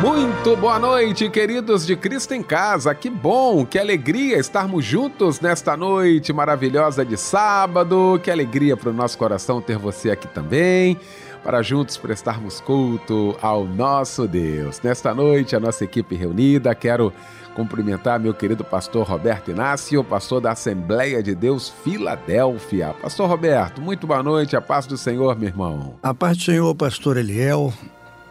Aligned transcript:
Muito 0.00 0.56
boa 0.56 0.78
noite, 0.78 1.28
queridos 1.28 1.84
de 1.84 1.96
Cristo 1.96 2.32
em 2.32 2.40
Casa. 2.40 2.94
Que 2.94 3.10
bom, 3.10 3.66
que 3.66 3.76
alegria 3.76 4.38
estarmos 4.38 4.84
juntos 4.84 5.40
nesta 5.40 5.76
noite 5.76 6.32
maravilhosa 6.32 7.04
de 7.04 7.16
sábado. 7.16 8.20
Que 8.22 8.30
alegria 8.30 8.76
para 8.76 8.90
o 8.90 8.92
nosso 8.92 9.18
coração 9.18 9.60
ter 9.60 9.76
você 9.76 10.12
aqui 10.12 10.28
também, 10.28 10.96
para 11.42 11.62
juntos 11.62 11.96
prestarmos 11.96 12.60
culto 12.60 13.36
ao 13.42 13.64
nosso 13.64 14.28
Deus. 14.28 14.80
Nesta 14.80 15.12
noite, 15.12 15.56
a 15.56 15.60
nossa 15.60 15.82
equipe 15.82 16.14
reunida, 16.14 16.72
quero 16.76 17.12
cumprimentar 17.56 18.20
meu 18.20 18.32
querido 18.32 18.62
pastor 18.62 19.04
Roberto 19.04 19.50
Inácio, 19.50 20.04
pastor 20.04 20.40
da 20.40 20.52
Assembleia 20.52 21.20
de 21.20 21.34
Deus 21.34 21.68
Filadélfia. 21.82 22.94
Pastor 23.02 23.28
Roberto, 23.28 23.80
muito 23.80 24.06
boa 24.06 24.22
noite, 24.22 24.54
a 24.54 24.60
paz 24.60 24.86
do 24.86 24.96
Senhor, 24.96 25.36
meu 25.36 25.48
irmão. 25.48 25.96
A 26.00 26.14
paz 26.14 26.36
do 26.36 26.44
Senhor, 26.44 26.72
pastor 26.76 27.16
Eliel, 27.16 27.72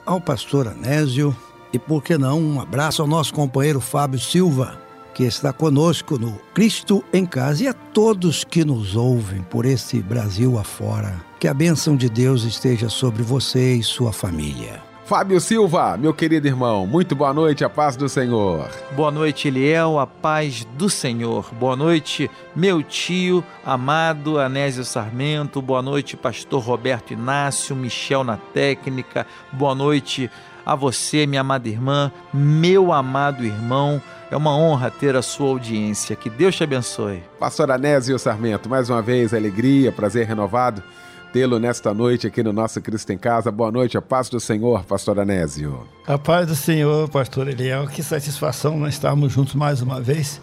ao 0.05 0.21
pastor 0.21 0.69
Anésio 0.69 1.35
e 1.71 1.79
por 1.79 2.03
que 2.03 2.17
não, 2.17 2.39
um 2.39 2.61
abraço 2.61 3.01
ao 3.01 3.07
nosso 3.07 3.33
companheiro 3.33 3.79
Fábio 3.79 4.19
Silva, 4.19 4.79
que 5.13 5.23
está 5.23 5.51
conosco 5.51 6.17
no 6.17 6.39
Cristo 6.53 7.03
em 7.11 7.25
Casa 7.25 7.63
e 7.63 7.67
a 7.67 7.73
todos 7.73 8.43
que 8.43 8.63
nos 8.63 8.95
ouvem 8.95 9.41
por 9.41 9.65
esse 9.65 10.01
Brasil 10.01 10.59
afora. 10.59 11.15
Que 11.39 11.47
a 11.47 11.53
bênção 11.53 11.95
de 11.95 12.09
Deus 12.09 12.43
esteja 12.43 12.89
sobre 12.89 13.23
você 13.23 13.75
e 13.75 13.83
sua 13.83 14.13
família. 14.13 14.87
Fábio 15.07 15.39
Silva, 15.39 15.95
meu 15.95 16.13
querido 16.13 16.47
irmão, 16.47 16.85
muito 16.85 17.15
boa 17.15 17.33
noite, 17.33 17.63
a 17.63 17.69
paz 17.69 17.95
do 17.95 18.09
Senhor. 18.09 18.69
Boa 18.91 19.09
noite, 19.09 19.47
Eliel, 19.47 19.97
a 19.97 20.05
paz 20.05 20.67
do 20.77 20.89
Senhor. 20.89 21.49
Boa 21.53 21.77
noite, 21.77 22.29
meu 22.53 22.83
tio, 22.83 23.41
amado 23.65 24.37
Anésio 24.37 24.83
Sarmento. 24.83 25.61
Boa 25.61 25.81
noite, 25.81 26.17
pastor 26.17 26.61
Roberto 26.61 27.13
Inácio, 27.13 27.73
Michel 27.73 28.21
na 28.25 28.35
técnica. 28.35 29.25
Boa 29.53 29.73
noite, 29.73 30.29
a 30.67 30.75
você, 30.75 31.25
minha 31.25 31.39
amada 31.39 31.69
irmã, 31.69 32.11
meu 32.33 32.91
amado 32.91 33.45
irmão. 33.45 34.01
É 34.29 34.35
uma 34.35 34.53
honra 34.53 34.91
ter 34.91 35.15
a 35.15 35.21
sua 35.21 35.47
audiência. 35.47 36.13
Que 36.13 36.29
Deus 36.29 36.57
te 36.57 36.63
abençoe. 36.65 37.23
Pastor 37.39 37.71
Anésio 37.71 38.19
Sarmento, 38.19 38.67
mais 38.67 38.89
uma 38.89 39.01
vez, 39.01 39.33
alegria, 39.33 39.93
prazer 39.93 40.27
renovado 40.27 40.83
tê-lo 41.31 41.59
nesta 41.59 41.93
noite 41.93 42.25
aqui 42.27 42.41
no 42.41 42.51
nosso 42.51 42.81
Cristo 42.81 43.11
em 43.13 43.17
Casa. 43.17 43.51
Boa 43.51 43.71
noite, 43.71 43.97
a 43.97 44.01
paz 44.01 44.27
do 44.27 44.39
Senhor, 44.39 44.83
pastor 44.85 45.19
Anésio. 45.19 45.87
A 46.05 46.17
paz 46.17 46.47
do 46.47 46.55
Senhor, 46.55 47.07
pastor 47.09 47.47
Eliel. 47.47 47.87
Que 47.87 48.01
satisfação 48.01 48.77
nós 48.77 48.95
estarmos 48.95 49.31
juntos 49.31 49.53
mais 49.53 49.81
uma 49.81 50.01
vez. 50.01 50.41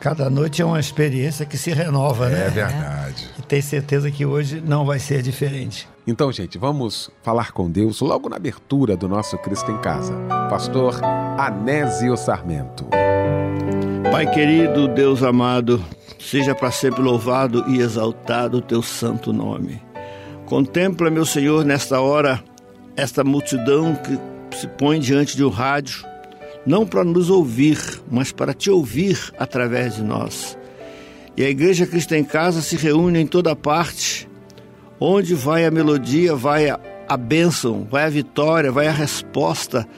Cada 0.00 0.30
noite 0.30 0.62
é 0.62 0.64
uma 0.64 0.80
experiência 0.80 1.44
que 1.44 1.58
se 1.58 1.70
renova, 1.72 2.28
é 2.28 2.30
né? 2.30 2.46
É 2.46 2.48
verdade. 2.48 3.30
E 3.38 3.42
tenho 3.42 3.62
certeza 3.62 4.10
que 4.10 4.24
hoje 4.24 4.58
não 4.58 4.86
vai 4.86 4.98
ser 4.98 5.20
diferente. 5.20 5.86
Então, 6.06 6.32
gente, 6.32 6.56
vamos 6.56 7.10
falar 7.22 7.52
com 7.52 7.70
Deus 7.70 8.00
logo 8.00 8.26
na 8.26 8.36
abertura 8.36 8.96
do 8.96 9.06
nosso 9.06 9.36
Cristo 9.36 9.70
em 9.70 9.76
Casa. 9.76 10.14
Pastor 10.48 10.98
Anésio 11.38 12.16
Sarmento. 12.16 12.86
Pai 14.10 14.28
querido, 14.30 14.88
Deus 14.88 15.22
amado, 15.22 15.84
seja 16.18 16.54
para 16.54 16.70
sempre 16.70 17.02
louvado 17.02 17.62
e 17.68 17.80
exaltado 17.80 18.56
o 18.56 18.62
teu 18.62 18.80
santo 18.80 19.34
nome. 19.34 19.82
Contempla, 20.46 21.10
meu 21.10 21.26
Senhor, 21.26 21.62
nesta 21.62 22.00
hora, 22.00 22.42
esta 22.96 23.22
multidão 23.22 23.94
que 23.96 24.56
se 24.56 24.66
põe 24.66 24.98
diante 24.98 25.36
de 25.36 25.44
um 25.44 25.50
rádio, 25.50 26.09
não 26.66 26.86
para 26.86 27.04
nos 27.04 27.30
ouvir, 27.30 27.78
mas 28.10 28.32
para 28.32 28.54
te 28.54 28.70
ouvir 28.70 29.18
através 29.38 29.96
de 29.96 30.02
nós. 30.02 30.56
E 31.36 31.44
a 31.44 31.48
Igreja 31.50 31.86
Cristo 31.86 32.14
em 32.14 32.24
Casa 32.24 32.60
se 32.60 32.76
reúne 32.76 33.20
em 33.20 33.26
toda 33.26 33.56
parte 33.56 34.28
Onde 35.02 35.34
vai 35.34 35.64
a 35.64 35.70
melodia, 35.70 36.34
vai 36.34 36.68
a, 36.68 36.78
a 37.08 37.16
bênção, 37.16 37.88
vai 37.90 38.04
a 38.04 38.10
vitória, 38.10 38.70
vai 38.70 38.86
a 38.86 38.92
resposta. 38.92 39.88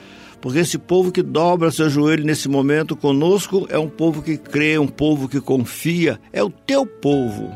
Porque 0.40 0.60
esse 0.60 0.78
povo 0.78 1.10
que 1.10 1.24
dobra 1.24 1.72
seu 1.72 1.90
joelho 1.90 2.24
nesse 2.24 2.48
momento 2.48 2.94
conosco 2.94 3.66
é 3.68 3.76
um 3.76 3.88
povo 3.88 4.22
que 4.22 4.36
crê, 4.36 4.78
um 4.78 4.86
povo 4.86 5.28
que 5.28 5.40
confia, 5.40 6.20
é 6.32 6.40
o 6.40 6.48
teu 6.50 6.86
povo. 6.86 7.50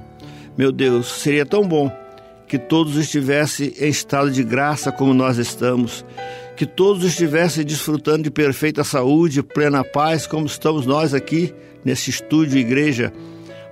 Meu 0.59 0.73
Deus, 0.73 1.07
seria 1.07 1.47
tão 1.47 1.63
bom 1.63 1.89
que 2.49 2.59
todos 2.59 2.97
estivessem 2.97 3.73
em 3.79 3.91
estado 3.91 4.33
de 4.33 4.43
graça 4.43 4.91
como 4.91 5.15
nós 5.15 5.39
estamos, 5.39 6.05
que 6.57 6.67
todos 6.67 7.05
estivessem 7.05 7.65
desfrutando 7.65 8.25
de 8.25 8.31
perfeita 8.31 8.83
saúde, 8.83 9.43
plena 9.43 9.85
paz, 9.85 10.27
como 10.27 10.47
estamos 10.47 10.87
nós 10.87 11.13
aqui 11.13 11.55
nesse 11.85 12.11
estúdio 12.11 12.59
igreja 12.59 13.13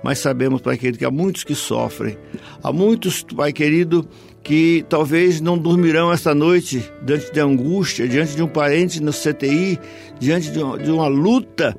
mas 0.05 0.19
sabemos, 0.19 0.61
Pai 0.61 0.77
querido, 0.77 0.99
que 0.99 1.05
há 1.05 1.09
muitos 1.09 1.43
que 1.43 1.55
sofrem. 1.55 2.15
Há 2.61 2.71
muitos, 2.71 3.23
Pai 3.23 3.51
querido, 3.51 4.07
que 4.43 4.85
talvez 4.87 5.41
não 5.41 5.57
dormirão 5.57 6.13
esta 6.13 6.35
noite 6.35 6.87
diante 7.03 7.33
de 7.33 7.39
angústia, 7.39 8.07
diante 8.07 8.35
de 8.35 8.43
um 8.43 8.47
parente 8.47 9.01
no 9.01 9.11
CTI, 9.11 9.79
diante 10.19 10.51
de 10.51 10.59
uma, 10.59 10.77
de 10.77 10.91
uma 10.91 11.07
luta. 11.07 11.75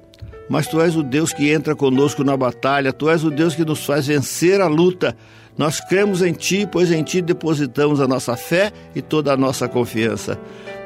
Mas 0.50 0.66
Tu 0.66 0.80
és 0.80 0.96
o 0.96 1.04
Deus 1.04 1.32
que 1.32 1.50
entra 1.50 1.76
conosco 1.76 2.24
na 2.24 2.36
batalha, 2.36 2.92
Tu 2.92 3.08
és 3.08 3.22
o 3.22 3.30
Deus 3.30 3.54
que 3.54 3.64
nos 3.64 3.86
faz 3.86 4.08
vencer 4.08 4.60
a 4.60 4.66
luta. 4.66 5.16
Nós 5.56 5.78
cremos 5.78 6.20
em 6.20 6.32
Ti, 6.32 6.68
pois 6.70 6.90
em 6.90 7.04
Ti 7.04 7.22
depositamos 7.22 8.00
a 8.00 8.08
nossa 8.08 8.36
fé 8.36 8.72
e 8.92 9.00
toda 9.00 9.32
a 9.32 9.36
nossa 9.36 9.68
confiança. 9.68 10.36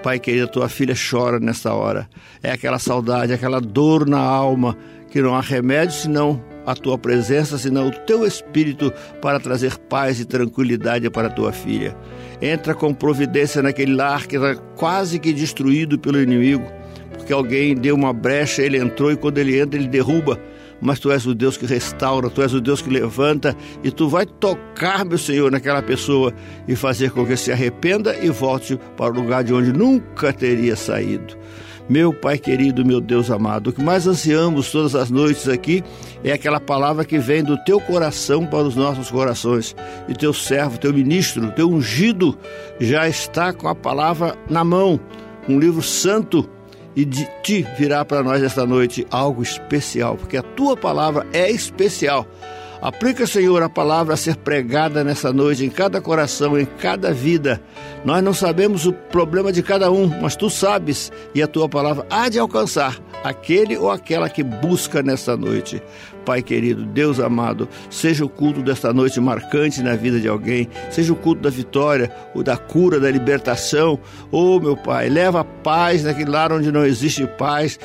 Pai 0.02 0.18
querido, 0.18 0.48
tua 0.48 0.68
filha 0.68 0.94
chora 0.94 1.38
nesta 1.38 1.74
hora. 1.74 2.08
É 2.42 2.50
aquela 2.50 2.78
saudade, 2.78 3.32
aquela 3.34 3.60
dor 3.60 4.08
na 4.08 4.18
alma, 4.18 4.76
que 5.10 5.20
não 5.20 5.34
há 5.34 5.40
remédio 5.40 5.94
senão 5.94 6.42
a 6.66 6.74
tua 6.74 6.96
presença, 6.96 7.58
senão 7.58 7.88
o 7.88 7.90
teu 7.90 8.26
espírito 8.26 8.92
para 9.20 9.38
trazer 9.38 9.76
paz 9.76 10.18
e 10.18 10.24
tranquilidade 10.24 11.10
para 11.10 11.28
a 11.28 11.30
tua 11.30 11.52
filha. 11.52 11.94
Entra 12.40 12.74
com 12.74 12.94
providência 12.94 13.62
naquele 13.62 13.94
lar 13.94 14.26
que 14.26 14.36
está 14.36 14.54
quase 14.76 15.18
que 15.18 15.32
destruído 15.32 15.98
pelo 15.98 16.20
inimigo, 16.20 16.64
porque 17.16 17.32
alguém 17.32 17.74
deu 17.74 17.94
uma 17.94 18.12
brecha, 18.12 18.62
ele 18.62 18.78
entrou 18.78 19.12
e 19.12 19.16
quando 19.16 19.36
ele 19.36 19.58
entra, 19.58 19.78
ele 19.78 19.88
derruba. 19.88 20.40
Mas 20.80 20.98
tu 20.98 21.10
és 21.10 21.26
o 21.26 21.34
Deus 21.34 21.56
que 21.56 21.66
restaura, 21.66 22.30
tu 22.30 22.42
és 22.42 22.54
o 22.54 22.60
Deus 22.60 22.80
que 22.80 22.90
levanta 22.90 23.56
e 23.84 23.90
tu 23.90 24.08
vai 24.08 24.24
tocar, 24.24 25.04
meu 25.04 25.18
Senhor, 25.18 25.50
naquela 25.50 25.82
pessoa 25.82 26.32
e 26.66 26.74
fazer 26.74 27.10
com 27.10 27.26
que 27.26 27.36
se 27.36 27.52
arrependa 27.52 28.16
e 28.16 28.30
volte 28.30 28.78
para 28.96 29.12
o 29.12 29.14
lugar 29.14 29.44
de 29.44 29.52
onde 29.52 29.72
nunca 29.72 30.32
teria 30.32 30.76
saído. 30.76 31.36
Meu 31.90 32.12
Pai 32.12 32.38
querido, 32.38 32.86
meu 32.86 33.00
Deus 33.00 33.32
amado, 33.32 33.70
o 33.70 33.72
que 33.72 33.82
mais 33.82 34.06
ansiamos 34.06 34.70
todas 34.70 34.94
as 34.94 35.10
noites 35.10 35.48
aqui 35.48 35.82
é 36.22 36.30
aquela 36.30 36.60
palavra 36.60 37.04
que 37.04 37.18
vem 37.18 37.42
do 37.42 37.56
teu 37.64 37.80
coração 37.80 38.46
para 38.46 38.62
os 38.62 38.76
nossos 38.76 39.10
corações. 39.10 39.74
E 40.08 40.14
teu 40.14 40.32
servo, 40.32 40.78
teu 40.78 40.94
ministro, 40.94 41.50
teu 41.50 41.68
ungido 41.68 42.38
já 42.78 43.08
está 43.08 43.52
com 43.52 43.66
a 43.66 43.74
palavra 43.74 44.36
na 44.48 44.62
mão, 44.62 45.00
um 45.48 45.58
livro 45.58 45.82
santo 45.82 46.48
e 46.94 47.04
de 47.04 47.28
ti 47.42 47.66
virá 47.78 48.04
para 48.04 48.22
nós 48.22 48.42
esta 48.42 48.66
noite 48.66 49.06
algo 49.10 49.42
especial, 49.42 50.16
porque 50.16 50.36
a 50.36 50.42
tua 50.42 50.76
palavra 50.76 51.26
é 51.32 51.50
especial. 51.50 52.26
Aplica, 52.82 53.26
Senhor, 53.26 53.62
a 53.62 53.68
palavra 53.68 54.14
a 54.14 54.16
ser 54.16 54.36
pregada 54.36 55.04
nessa 55.04 55.32
noite 55.32 55.64
em 55.64 55.68
cada 55.68 56.00
coração, 56.00 56.58
em 56.58 56.64
cada 56.64 57.12
vida. 57.12 57.60
Nós 58.04 58.22
não 58.24 58.32
sabemos 58.32 58.86
o 58.86 58.92
problema 58.92 59.52
de 59.52 59.62
cada 59.62 59.90
um, 59.90 60.06
mas 60.20 60.34
tu 60.34 60.48
sabes 60.48 61.12
e 61.34 61.42
a 61.42 61.46
tua 61.46 61.68
palavra 61.68 62.06
há 62.08 62.30
de 62.30 62.38
alcançar 62.38 62.98
aquele 63.22 63.76
ou 63.76 63.90
aquela 63.90 64.28
que 64.28 64.42
busca 64.42 65.02
nessa 65.02 65.36
noite. 65.36 65.82
Pai 66.24 66.42
querido, 66.42 66.84
Deus 66.84 67.18
amado, 67.18 67.68
seja 67.88 68.24
o 68.24 68.28
culto 68.28 68.62
desta 68.62 68.92
noite 68.92 69.18
marcante 69.20 69.82
na 69.82 69.96
vida 69.96 70.20
de 70.20 70.28
alguém, 70.28 70.68
seja 70.90 71.12
o 71.12 71.16
culto 71.16 71.40
da 71.40 71.50
vitória, 71.50 72.12
o 72.34 72.42
da 72.42 72.56
cura, 72.56 73.00
da 73.00 73.10
libertação. 73.10 73.98
Oh, 74.30 74.60
meu 74.60 74.76
Pai, 74.76 75.08
leva 75.08 75.42
paz 75.42 76.04
naquele 76.04 76.30
lar 76.30 76.52
onde 76.52 76.70
não 76.70 76.84
existe 76.84 77.26
paz 77.26 77.78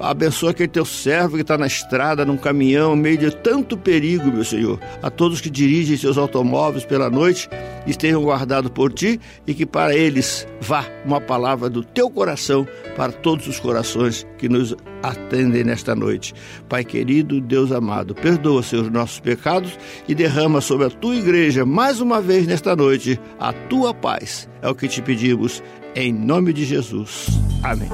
Abençoa 0.00 0.50
aquele 0.50 0.68
teu 0.68 0.84
servo 0.84 1.36
que 1.36 1.42
está 1.42 1.58
na 1.58 1.66
estrada, 1.66 2.24
num 2.24 2.36
caminhão, 2.36 2.96
meio 2.96 3.18
de 3.18 3.30
tanto 3.30 3.76
perigo, 3.76 4.32
meu 4.32 4.44
Senhor. 4.44 4.80
A 5.02 5.10
todos 5.10 5.40
que 5.40 5.50
dirigem 5.50 5.96
seus 5.96 6.16
automóveis 6.16 6.84
pela 6.84 7.10
noite, 7.10 7.48
estejam 7.86 8.22
guardados 8.22 8.70
por 8.70 8.92
ti 8.92 9.20
e 9.46 9.54
que 9.54 9.66
para 9.66 9.94
eles 9.94 10.46
vá 10.60 10.84
uma 11.04 11.20
palavra 11.20 11.68
do 11.68 11.82
teu 11.82 12.10
coração 12.10 12.66
para 12.96 13.12
todos 13.12 13.46
os 13.46 13.60
corações 13.60 14.26
que 14.38 14.48
nos 14.48 14.74
atendem 15.02 15.64
nesta 15.64 15.94
noite. 15.94 16.34
Pai 16.68 16.84
querido, 16.84 17.40
Deus 17.40 17.72
amado, 17.72 18.14
perdoa, 18.14 18.62
seus 18.62 18.90
nossos 18.90 19.20
pecados 19.20 19.78
e 20.08 20.14
derrama 20.14 20.60
sobre 20.60 20.86
a 20.86 20.90
tua 20.90 21.16
igreja 21.16 21.64
mais 21.64 22.00
uma 22.00 22.20
vez 22.20 22.46
nesta 22.46 22.74
noite 22.74 23.20
a 23.38 23.52
tua 23.52 23.92
paz. 23.94 24.48
É 24.62 24.68
o 24.68 24.74
que 24.74 24.88
te 24.88 25.02
pedimos 25.02 25.62
em 25.94 26.12
nome 26.12 26.52
de 26.52 26.64
Jesus. 26.64 27.26
Amém. 27.62 27.88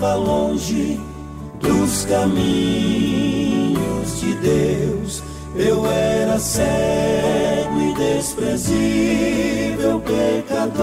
Andava 0.00 0.14
longe 0.14 0.98
dos 1.60 2.06
caminhos 2.06 3.76
de 4.20 4.32
Deus. 4.34 5.22
Eu 5.54 5.86
era 5.86 6.38
cego 6.38 7.80
e 7.80 7.94
desprezível 7.94 10.00
pecador. 10.00 10.80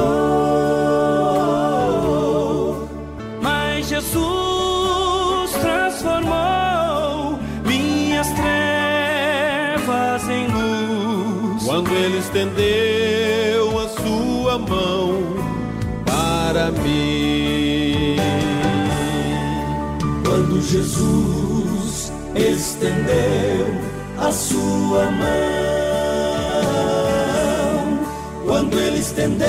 Mas 3.41 3.87
Jesus 3.87 5.51
transformou 5.59 7.39
minhas 7.65 8.27
trevas 8.33 10.29
em 10.29 10.45
luz. 10.47 11.63
Quando 11.65 11.91
Ele 11.91 12.19
estendeu 12.19 13.79
a 13.79 13.89
sua 13.89 14.59
mão 14.59 15.23
para 16.05 16.69
mim. 16.71 18.17
Jesus 20.61 22.11
estendeu 22.35 23.67
a 24.17 24.31
sua 24.31 25.11
mão, 25.11 25.27
quando 28.45 28.77
Ele 28.79 28.99
estendeu 28.99 29.47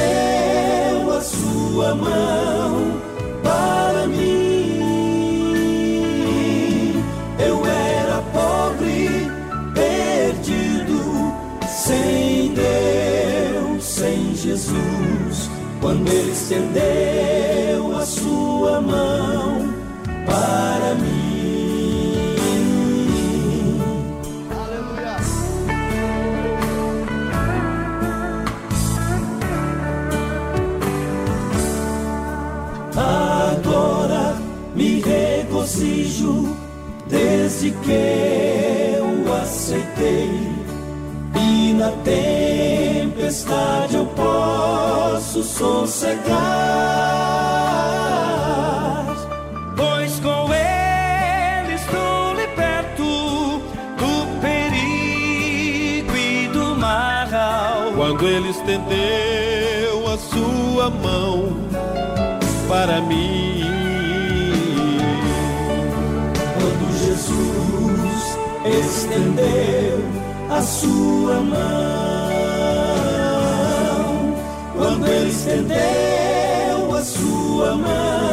a 1.17 1.21
sua 1.21 1.95
mão 1.95 3.01
para 3.43 4.07
mim, 4.07 4.83
eu 7.39 7.65
era 7.65 8.23
pobre, 8.33 9.31
perdido, 9.75 11.33
sem 11.67 12.55
Deus, 12.55 13.85
sem 13.85 14.35
Jesus. 14.35 15.51
Quando 15.81 16.09
Ele 16.09 16.33
estendeu 16.33 17.97
a 17.97 18.05
sua 18.05 18.81
mão 18.81 19.38
desde 37.07 37.71
que 37.71 37.93
eu 38.99 39.35
aceitei. 39.35 40.31
E 41.35 41.73
na 41.75 41.91
tempestade 42.05 43.95
eu 43.97 44.07
posso 44.07 45.43
sossegar. 45.43 46.27
Pois 49.77 50.21
com 50.21 50.53
ele 50.53 51.75
estou 51.75 52.35
liberto 52.35 53.63
do 53.97 54.27
perigo 54.41 56.17
e 56.17 56.49
do 56.49 56.75
mal. 56.77 57.93
Quando 57.95 58.27
Ele 58.27 58.51
estendeu 58.51 60.09
a 60.13 60.19
sua 60.19 60.91
mão 60.91 61.57
para 62.69 63.01
mim. 63.03 63.68
Estendeu 68.81 69.99
a 70.51 70.63
sua 70.63 71.41
mão, 71.41 71.59
quando 74.77 75.07
Ele 75.07 75.31
estendeu 75.31 76.95
a 76.97 77.03
sua 77.03 77.75
mão 77.77 78.28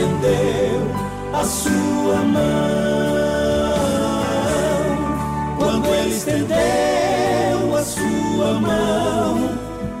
estendeu 0.00 0.80
a 1.32 1.44
sua 1.44 2.16
mão, 2.24 2.40
quando 5.58 5.86
Ele 5.94 6.16
estendeu 6.16 6.56
a 7.76 7.82
sua 7.82 8.54
mão 8.60 9.50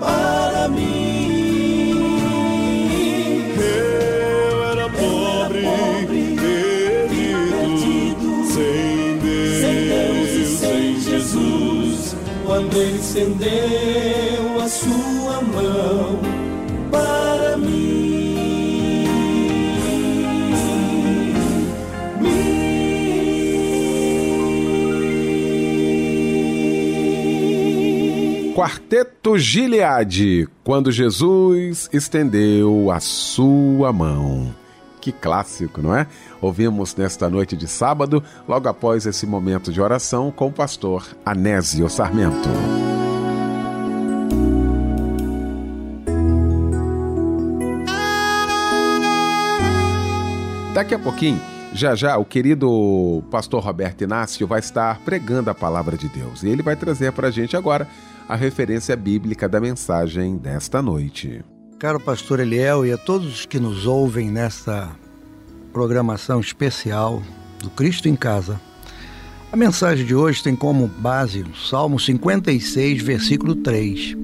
para 0.00 0.68
mim, 0.68 1.20
Eu 3.58 4.64
era 4.72 4.88
pobre, 4.88 5.66
perdido, 7.10 8.44
sem 8.46 9.18
Deus, 9.18 9.60
sem 9.60 9.78
Deus 9.88 10.30
e 10.30 10.46
sem 10.56 11.00
Jesus, 11.00 12.16
quando 12.46 12.74
Ele 12.74 12.98
estendeu 12.98 14.09
Quarteto 29.20 29.38
Gileade, 29.38 30.48
quando 30.64 30.90
Jesus 30.90 31.90
estendeu 31.92 32.90
a 32.90 33.00
sua 33.00 33.92
mão. 33.92 34.54
Que 34.98 35.12
clássico, 35.12 35.82
não 35.82 35.94
é? 35.94 36.06
Ouvimos 36.40 36.96
nesta 36.96 37.28
noite 37.28 37.54
de 37.54 37.68
sábado, 37.68 38.24
logo 38.48 38.66
após 38.66 39.04
esse 39.04 39.26
momento 39.26 39.70
de 39.70 39.78
oração, 39.78 40.30
com 40.30 40.46
o 40.46 40.52
pastor 40.52 41.06
Anésio 41.24 41.86
Sarmento. 41.90 42.48
Daqui 50.72 50.94
a 50.94 50.98
pouquinho, 50.98 51.40
já 51.74 51.94
já, 51.94 52.16
o 52.16 52.24
querido 52.24 53.22
pastor 53.30 53.62
Roberto 53.62 54.02
Inácio 54.02 54.46
vai 54.46 54.60
estar 54.60 54.98
pregando 55.00 55.50
a 55.50 55.54
palavra 55.54 55.98
de 55.98 56.08
Deus. 56.08 56.42
E 56.42 56.48
ele 56.48 56.62
vai 56.62 56.74
trazer 56.74 57.12
para 57.12 57.28
a 57.28 57.30
gente 57.30 57.54
agora 57.54 57.86
a 58.28 58.36
referência 58.36 58.96
bíblica 58.96 59.48
da 59.48 59.60
mensagem 59.60 60.36
desta 60.36 60.80
noite. 60.80 61.44
Caro 61.78 61.98
pastor 61.98 62.40
Eliel 62.40 62.84
e 62.84 62.92
a 62.92 62.98
todos 62.98 63.46
que 63.46 63.58
nos 63.58 63.86
ouvem 63.86 64.30
nesta 64.30 64.90
programação 65.72 66.40
especial 66.40 67.22
do 67.62 67.70
Cristo 67.70 68.08
em 68.08 68.16
Casa. 68.16 68.60
A 69.52 69.56
mensagem 69.56 70.06
de 70.06 70.14
hoje 70.14 70.42
tem 70.42 70.54
como 70.54 70.86
base 70.86 71.42
o 71.42 71.56
Salmo 71.56 71.98
56, 71.98 73.02
versículo 73.02 73.56
3. 73.56 74.16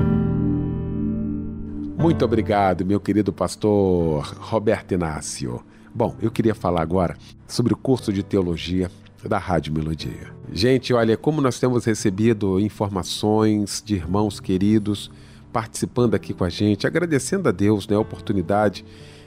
Muito 1.99 2.25
obrigado, 2.25 2.85
meu 2.85 3.01
querido 3.01 3.33
pastor 3.33 4.23
Roberto 4.39 4.93
Inácio. 4.93 5.65
Bom, 5.95 6.15
eu 6.21 6.31
queria 6.31 6.55
falar 6.55 6.83
agora 6.83 7.17
sobre 7.49 7.73
o 7.73 7.77
curso 7.77 8.13
de 8.13 8.23
teologia 8.23 8.91
da 9.27 9.39
Rádio 9.39 9.73
Melodia. 9.73 10.35
Gente, 10.53 10.93
olha, 10.95 11.17
como 11.17 11.41
nós 11.41 11.59
temos 11.59 11.85
recebido 11.85 12.61
informações 12.61 13.83
de 13.85 13.95
irmãos 13.95 14.41
queridos 14.41 15.11
participando 15.53 16.15
aqui 16.15 16.35
com 16.35 16.45
a 16.45 16.49
gente, 16.49 16.87
agradecendo 16.87 17.49
a 17.49 17.53
Deus 17.53 17.89
né, 17.89 17.97
a 17.97 18.01
oportunidade 18.01 18.85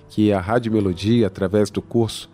que 0.10 0.32
a 0.32 0.40
Rádio 0.40 0.72
Melodia, 0.72 1.28
através 1.28 1.70
do 1.70 1.82
curso 1.82 2.30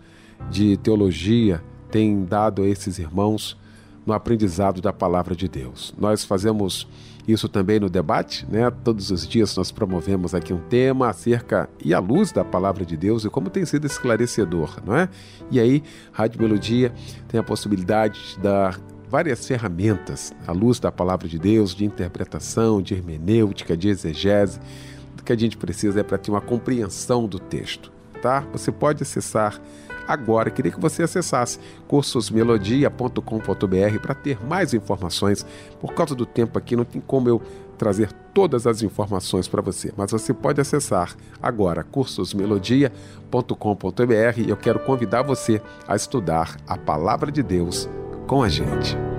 de 0.50 0.76
teologia, 0.76 1.62
tem 1.90 2.24
dado 2.24 2.62
a 2.62 2.66
esses 2.66 2.98
irmãos 2.98 3.56
no 4.04 4.12
aprendizado 4.12 4.80
da 4.80 4.92
palavra 4.92 5.34
de 5.34 5.48
Deus. 5.48 5.94
Nós 5.98 6.24
fazemos 6.24 6.86
isso 7.26 7.48
também 7.48 7.80
no 7.80 7.88
debate, 7.88 8.46
né? 8.48 8.70
Todos 8.70 9.10
os 9.10 9.26
dias 9.26 9.56
nós 9.56 9.72
promovemos 9.72 10.34
aqui 10.34 10.52
um 10.52 10.60
tema 10.60 11.08
acerca 11.08 11.68
e 11.84 11.92
à 11.92 11.98
luz 11.98 12.30
da 12.30 12.44
palavra 12.44 12.84
de 12.84 12.96
Deus 12.96 13.24
e 13.24 13.30
como 13.30 13.50
tem 13.50 13.64
sido 13.64 13.86
esclarecedor, 13.86 14.80
não 14.84 14.96
é? 14.96 15.08
E 15.50 15.58
aí, 15.58 15.82
Rádio 16.12 16.40
Melodia 16.40 16.92
tem 17.26 17.40
a 17.40 17.42
possibilidade 17.42 18.20
de 18.34 18.38
dar 18.38 18.80
várias 19.08 19.46
ferramentas 19.46 20.32
à 20.46 20.52
luz 20.52 20.78
da 20.78 20.92
palavra 20.92 21.28
de 21.28 21.38
Deus, 21.38 21.74
de 21.74 21.84
interpretação, 21.84 22.80
de 22.80 22.94
hermenêutica, 22.94 23.76
de 23.76 23.88
exegese. 23.88 24.60
O 25.18 25.22
que 25.22 25.32
a 25.32 25.38
gente 25.38 25.56
precisa 25.56 26.00
é 26.00 26.02
para 26.04 26.18
ter 26.18 26.30
uma 26.30 26.40
compreensão 26.40 27.26
do 27.26 27.40
texto, 27.40 27.92
tá? 28.22 28.46
Você 28.52 28.70
pode 28.70 29.02
acessar 29.02 29.60
agora. 30.06 30.50
Queria 30.50 30.72
que 30.72 30.80
você 30.80 31.02
acessasse 31.02 31.58
cursosmelodia.com.br 31.88 33.98
para 34.00 34.14
ter 34.14 34.38
mais 34.44 34.74
informações. 34.74 35.46
Por 35.80 35.94
causa 35.94 36.14
do 36.14 36.26
tempo 36.26 36.58
aqui, 36.58 36.76
não 36.76 36.84
tem 36.84 37.00
como 37.00 37.28
eu 37.28 37.40
trazer 37.76 38.10
todas 38.32 38.66
as 38.66 38.82
informações 38.82 39.46
para 39.46 39.62
você, 39.62 39.92
mas 39.96 40.10
você 40.10 40.34
pode 40.34 40.60
acessar 40.60 41.14
agora 41.42 41.84
cursosmelodia.com.br 41.84 44.38
e 44.38 44.50
eu 44.50 44.56
quero 44.56 44.80
convidar 44.80 45.22
você 45.22 45.62
a 45.86 45.94
estudar 45.94 46.56
a 46.66 46.76
palavra 46.76 47.30
de 47.30 47.40
Deus 47.42 47.88
com 48.26 48.42
a 48.42 48.48
gente. 48.48 49.15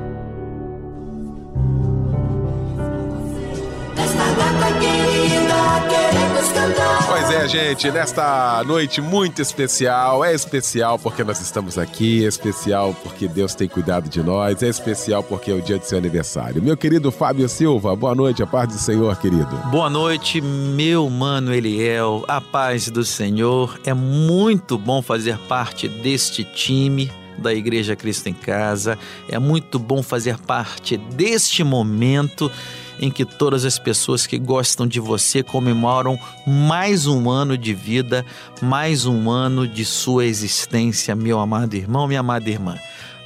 Pois 7.05 7.29
é, 7.29 7.47
gente, 7.47 7.91
nesta 7.91 8.63
noite 8.65 8.99
muito 8.99 9.41
especial, 9.41 10.25
é 10.25 10.33
especial 10.33 10.97
porque 10.97 11.23
nós 11.23 11.39
estamos 11.39 11.77
aqui, 11.77 12.25
é 12.25 12.27
especial 12.27 12.95
porque 13.03 13.27
Deus 13.27 13.53
tem 13.53 13.67
cuidado 13.67 14.09
de 14.09 14.23
nós, 14.23 14.63
é 14.63 14.67
especial 14.67 15.21
porque 15.21 15.51
é 15.51 15.53
o 15.53 15.61
dia 15.61 15.77
do 15.77 15.85
seu 15.85 15.97
aniversário. 15.97 16.61
Meu 16.61 16.75
querido 16.75 17.11
Fábio 17.11 17.47
Silva, 17.47 17.95
boa 17.95 18.15
noite, 18.15 18.41
a 18.41 18.47
paz 18.47 18.69
do 18.69 18.79
Senhor, 18.79 19.15
querido. 19.19 19.55
Boa 19.69 19.89
noite, 19.89 20.41
meu 20.41 21.09
mano 21.09 21.53
Eliel, 21.53 22.25
a 22.27 22.41
paz 22.41 22.89
do 22.89 23.05
Senhor. 23.05 23.79
É 23.85 23.93
muito 23.93 24.77
bom 24.77 25.01
fazer 25.01 25.37
parte 25.47 25.87
deste 25.87 26.43
time 26.43 27.11
da 27.37 27.53
Igreja 27.53 27.95
Cristo 27.95 28.29
em 28.29 28.33
Casa. 28.33 28.97
É 29.29 29.37
muito 29.37 29.77
bom 29.77 30.01
fazer 30.01 30.37
parte 30.39 30.97
deste 30.97 31.63
momento 31.63 32.51
em 32.99 33.09
que 33.11 33.25
todas 33.25 33.65
as 33.65 33.77
pessoas 33.77 34.25
que 34.25 34.37
gostam 34.37 34.87
de 34.87 34.99
você 34.99 35.43
comemoram 35.43 36.19
mais 36.45 37.07
um 37.07 37.29
ano 37.29 37.57
de 37.57 37.73
vida, 37.73 38.25
mais 38.61 39.05
um 39.05 39.29
ano 39.29 39.67
de 39.67 39.85
sua 39.85 40.25
existência, 40.25 41.15
meu 41.15 41.39
amado 41.39 41.75
irmão, 41.75 42.07
minha 42.07 42.19
amada 42.19 42.49
irmã. 42.49 42.77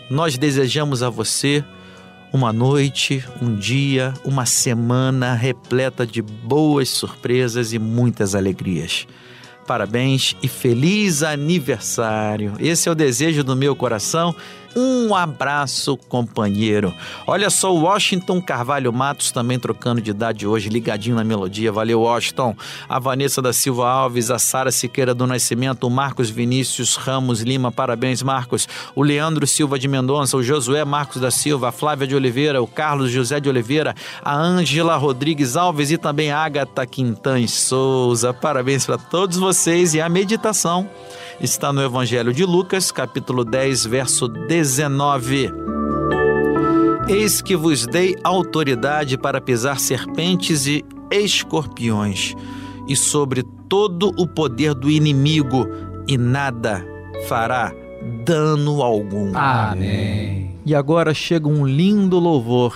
Nós 0.10 0.38
desejamos 0.38 1.02
a 1.02 1.10
você 1.10 1.64
uma 2.34 2.54
noite, 2.54 3.24
um 3.42 3.56
dia, 3.56 4.14
uma 4.24 4.46
semana 4.46 5.34
repleta 5.34 6.08
de 6.08 6.22
boas 6.22 6.90
surpresas 6.90 7.74
e 7.74 7.80
muitas 7.80 8.36
alegrias. 8.36 9.06
Parabéns 9.68 10.36
e 10.42 10.48
feliz 10.48 11.24
aniversário! 11.24 12.54
Esse 12.60 12.90
é 12.90 12.92
o 12.92 12.96
desejo 12.96 13.44
do 13.44 13.56
meu 13.56 13.76
coração 13.76 14.36
um 14.76 15.14
abraço, 15.14 15.98
companheiro. 15.98 16.94
Olha 17.28 17.50
só, 17.50 17.74
o 17.74 17.82
Washington 17.82 18.42
Carvalho 18.42 18.92
Matos 18.94 19.32
também 19.32 19.60
trocando 19.60 20.02
de 20.02 20.12
idade 20.12 20.48
hoje, 20.48 20.70
ligadinho 20.70 21.16
na 21.16 21.24
melodia. 21.24 21.72
Valeu, 21.72 22.02
Washington. 22.02 22.56
A 22.88 22.98
Vanessa 23.00 23.42
da 23.42 23.52
Silva 23.52 23.90
Alves, 23.90 24.32
a 24.32 24.40
Sara 24.40 24.72
Siqueira 24.72 25.14
do 25.14 25.28
Nascimento, 25.28 25.86
o 25.86 25.90
Marcos 25.90 26.30
Vinícius 26.30 26.96
Ramos 26.96 27.42
Lima, 27.42 27.72
parabéns, 27.72 28.24
Marcos. 28.24 28.68
O 28.96 29.04
Leandro 29.04 29.46
Silva 29.46 29.78
de 29.78 29.88
Mendonça, 29.88 30.38
o 30.38 30.44
Josué 30.44 30.86
Marcos 30.86 31.22
da 31.22 31.32
Silva, 31.32 31.70
a 31.70 31.72
Flávia 31.72 32.08
de 32.08 32.16
Oliveira, 32.16 32.62
o 32.62 32.68
Carlos 32.68 33.12
José 33.12 33.40
de 33.40 33.50
Oliveira, 33.50 33.94
a 34.24 34.36
Ângela 34.36 34.96
Rodrigues 34.96 35.58
Alves 35.58 35.92
e 35.92 35.98
também 35.98 36.32
a 36.32 36.40
Agatha 36.40 36.86
Quintães 36.86 37.52
Souza. 37.52 38.34
Parabéns 38.34 38.86
para 38.86 38.98
todos 38.98 39.38
vocês 39.38 39.94
e 39.94 40.02
a 40.02 40.08
meditação 40.08 40.90
está 41.44 41.74
no 41.74 41.82
Evangelho 41.82 42.32
de 42.32 42.46
Lucas, 42.46 42.92
capítulo 42.92 43.44
10, 43.44 43.86
verso 43.86 44.28
19. 44.62 45.52
Eis 47.08 47.42
que 47.42 47.56
vos 47.56 47.88
dei 47.88 48.16
autoridade 48.24 49.18
para 49.18 49.42
pisar 49.42 49.80
serpentes 49.80 50.68
e 50.68 50.86
escorpiões, 51.12 52.36
e 52.88 52.96
sobre 52.96 53.44
todo 53.68 54.12
o 54.18 54.28
poder 54.28 54.74
do 54.74 54.90
inimigo, 54.90 55.68
e 56.08 56.18
nada 56.18 56.86
fará 57.28 57.74
dano 58.24 58.82
algum. 58.82 59.36
Amém. 59.36 60.56
E 60.66 60.76
agora 60.76 61.14
chega 61.14 61.48
um 61.48 61.66
lindo 61.66 62.20
louvor 62.20 62.76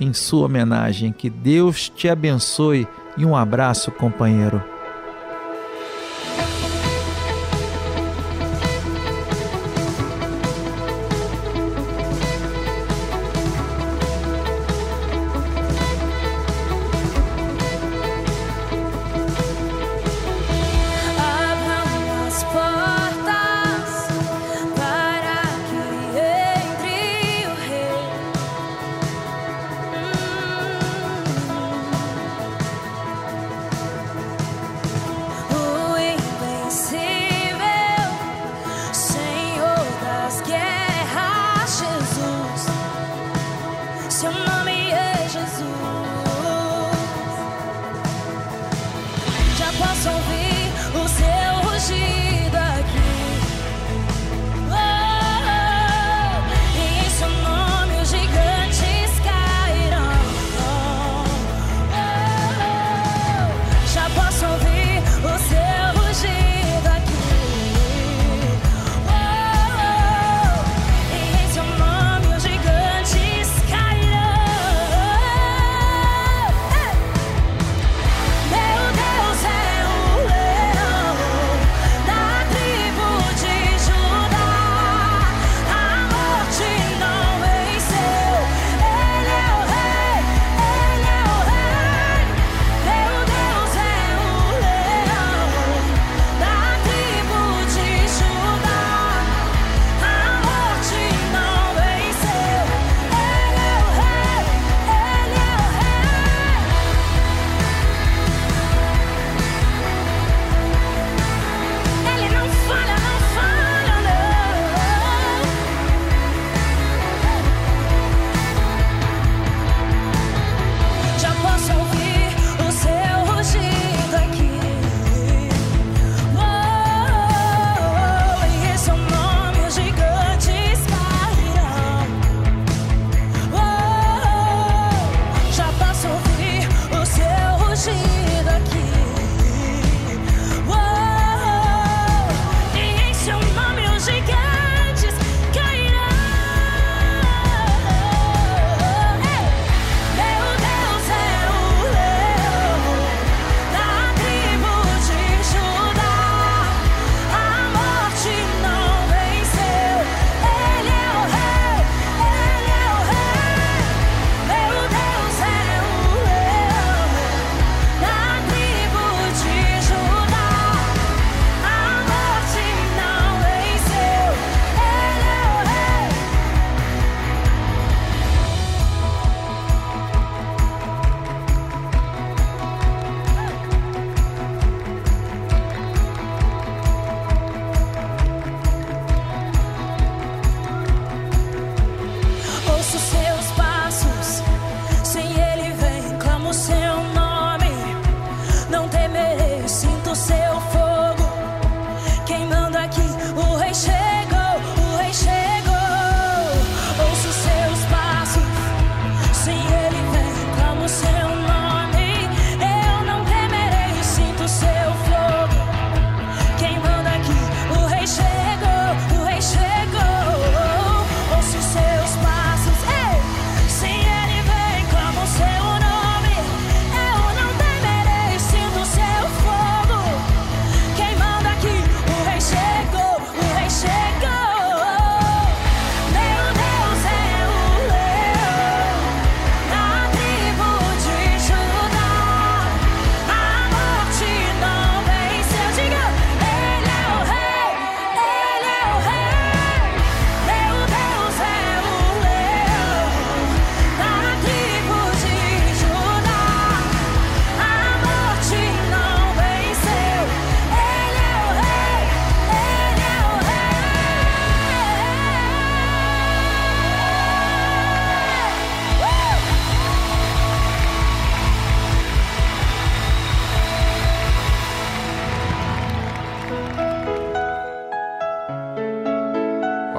em 0.00 0.12
sua 0.12 0.46
homenagem. 0.46 1.12
Que 1.12 1.28
Deus 1.28 1.88
te 1.88 2.08
abençoe 2.08 2.86
e 3.16 3.24
um 3.24 3.34
abraço, 3.36 3.90
companheiro. 3.90 4.62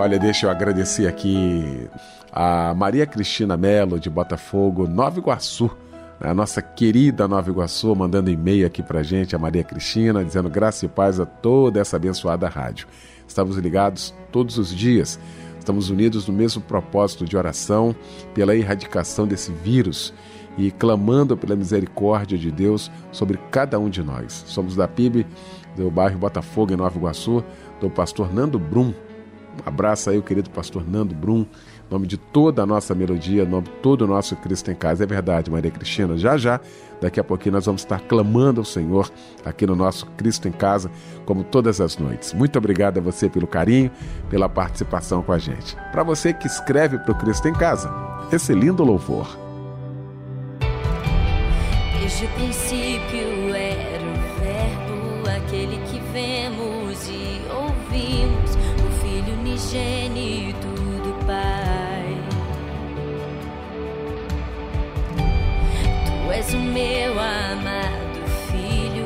Olha, 0.05 0.19
deixa 0.19 0.45
eu 0.45 0.51
agradecer 0.51 1.07
aqui 1.07 1.89
a 2.31 2.75
Maria 2.75 3.07
Cristina 3.07 3.57
Melo, 3.57 3.99
de 3.99 4.07
Botafogo, 4.07 4.87
Nova 4.87 5.17
Iguaçu. 5.17 5.75
A 6.21 6.31
nossa 6.31 6.61
querida 6.61 7.27
Nova 7.27 7.49
Iguaçu 7.49 7.95
mandando 7.95 8.29
e-mail 8.29 8.67
aqui 8.67 8.83
pra 8.83 9.01
gente, 9.01 9.35
a 9.35 9.39
Maria 9.39 9.63
Cristina, 9.63 10.23
dizendo 10.23 10.47
graça 10.47 10.85
e 10.85 10.87
paz 10.87 11.19
a 11.19 11.25
toda 11.25 11.79
essa 11.79 11.95
abençoada 11.95 12.47
rádio. 12.47 12.87
Estamos 13.27 13.57
ligados 13.57 14.13
todos 14.31 14.59
os 14.59 14.69
dias, 14.71 15.19
estamos 15.57 15.89
unidos 15.89 16.27
no 16.27 16.35
mesmo 16.35 16.61
propósito 16.61 17.25
de 17.25 17.35
oração 17.35 17.95
pela 18.35 18.55
erradicação 18.55 19.25
desse 19.25 19.51
vírus 19.51 20.13
e 20.55 20.69
clamando 20.69 21.35
pela 21.35 21.55
misericórdia 21.55 22.37
de 22.37 22.51
Deus 22.51 22.91
sobre 23.11 23.39
cada 23.49 23.79
um 23.79 23.89
de 23.89 24.03
nós. 24.03 24.43
Somos 24.45 24.75
da 24.75 24.87
PIB 24.87 25.25
do 25.75 25.89
bairro 25.89 26.19
Botafogo, 26.19 26.71
em 26.71 26.77
Nova 26.77 26.95
Iguaçu, 26.95 27.43
do 27.81 27.89
pastor 27.89 28.31
Nando 28.31 28.59
Brum. 28.59 28.93
Abraço 29.65 30.09
aí, 30.09 30.17
o 30.17 30.23
querido 30.23 30.49
pastor 30.49 30.87
Nando 30.87 31.13
Brum, 31.13 31.45
nome 31.89 32.07
de 32.07 32.17
toda 32.17 32.63
a 32.63 32.65
nossa 32.65 32.95
melodia, 32.95 33.45
nome 33.45 33.65
de 33.65 33.71
todo 33.81 34.01
o 34.03 34.07
nosso 34.07 34.35
Cristo 34.37 34.71
em 34.71 34.75
Casa. 34.75 35.03
É 35.03 35.07
verdade, 35.07 35.51
Maria 35.51 35.71
Cristina. 35.71 36.17
Já 36.17 36.37
já, 36.37 36.59
daqui 37.01 37.19
a 37.19 37.23
pouquinho, 37.23 37.53
nós 37.53 37.65
vamos 37.65 37.81
estar 37.81 37.99
clamando 38.01 38.61
ao 38.61 38.65
Senhor 38.65 39.11
aqui 39.43 39.65
no 39.65 39.75
nosso 39.75 40.05
Cristo 40.17 40.47
em 40.47 40.51
Casa, 40.51 40.89
como 41.25 41.43
todas 41.43 41.79
as 41.79 41.97
noites. 41.97 42.33
Muito 42.33 42.57
obrigado 42.57 42.97
a 42.97 43.01
você 43.01 43.29
pelo 43.29 43.47
carinho, 43.47 43.91
pela 44.29 44.49
participação 44.49 45.21
com 45.21 45.31
a 45.31 45.37
gente. 45.37 45.75
Para 45.91 46.03
você 46.03 46.33
que 46.33 46.47
escreve 46.47 46.97
para 46.97 47.11
o 47.11 47.17
Cristo 47.17 47.47
em 47.47 47.53
Casa, 47.53 47.91
esse 48.31 48.53
lindo 48.53 48.83
louvor. 48.83 49.27
Desde 51.99 52.25
o 52.25 52.29
princípio 52.29 52.84
o 66.55 66.59
meu 66.59 67.11
amado 67.19 68.25
Filho, 68.49 69.05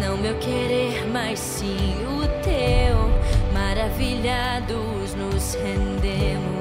não 0.00 0.16
meu 0.16 0.34
querer, 0.38 1.06
mas 1.12 1.38
sim 1.38 1.94
o 2.04 2.26
teu. 2.42 3.08
Maravilhados 3.52 5.14
nos 5.14 5.54
rendemos. 5.54 6.58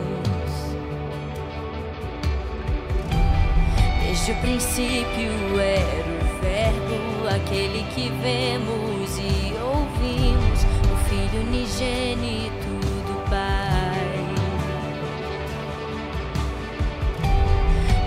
Desde 4.03 4.31
o 4.31 4.35
princípio 4.35 5.59
era 5.59 6.07
o 6.07 6.41
Verbo, 6.41 7.27
aquele 7.35 7.83
que 7.93 8.09
vemos 8.21 9.17
e 9.17 9.53
ouvimos, 9.59 10.63
o 10.91 10.97
Filho 11.09 11.41
unigênito 11.47 12.69
do 13.07 13.29
Pai. 13.29 13.97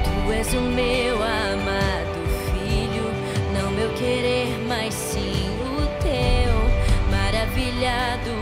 Tu 0.05 0.33
és 0.33 0.55
o 0.55 0.61
meu 0.61 1.17
amado 1.17 1.90
Maravilhados 7.81 8.40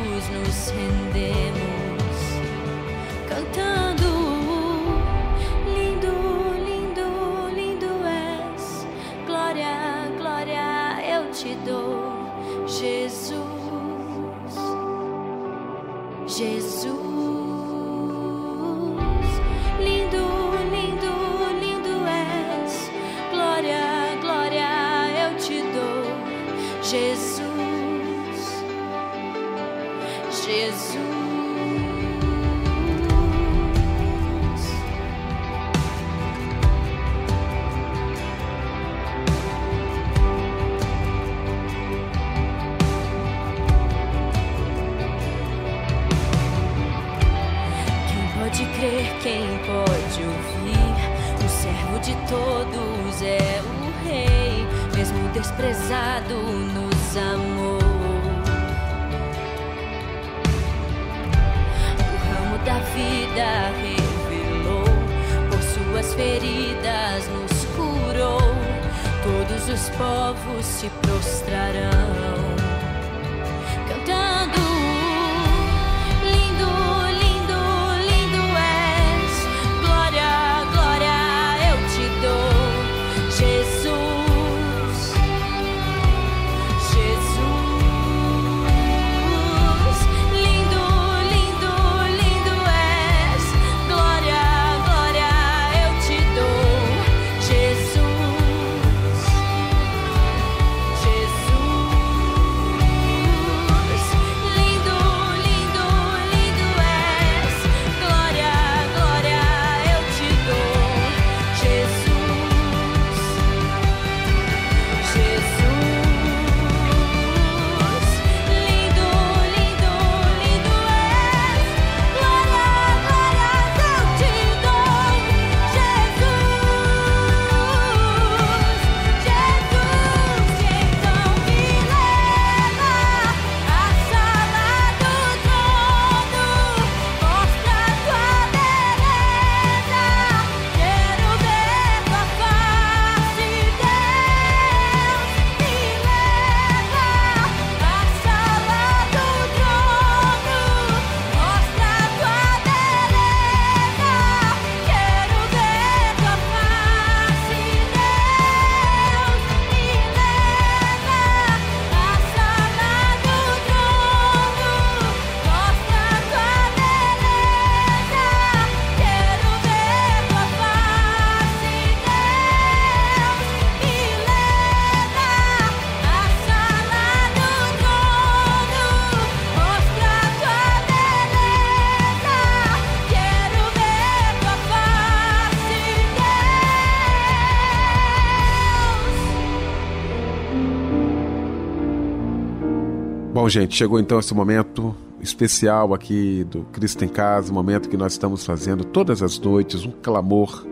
Bom, 193.49 193.51
gente, 193.51 193.75
chegou 193.75 193.99
então 193.99 194.19
esse 194.19 194.35
momento 194.35 194.95
especial 195.23 195.95
aqui 195.95 196.45
do 196.51 196.65
Cristo 196.65 197.03
em 197.03 197.09
Casa, 197.09 197.51
momento 197.51 197.89
que 197.89 197.97
nós 197.97 198.13
estamos 198.13 198.45
fazendo 198.45 198.85
todas 198.85 199.23
as 199.23 199.39
noites 199.39 199.87
um 199.87 199.91
clamor 199.91 200.67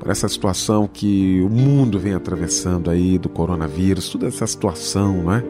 por 0.00 0.10
essa 0.10 0.26
situação 0.26 0.88
que 0.88 1.40
o 1.40 1.48
mundo 1.48 1.96
vem 1.96 2.12
atravessando 2.12 2.90
aí 2.90 3.18
do 3.18 3.28
coronavírus, 3.28 4.08
toda 4.08 4.26
essa 4.26 4.44
situação, 4.48 5.22
não 5.22 5.32
é? 5.32 5.44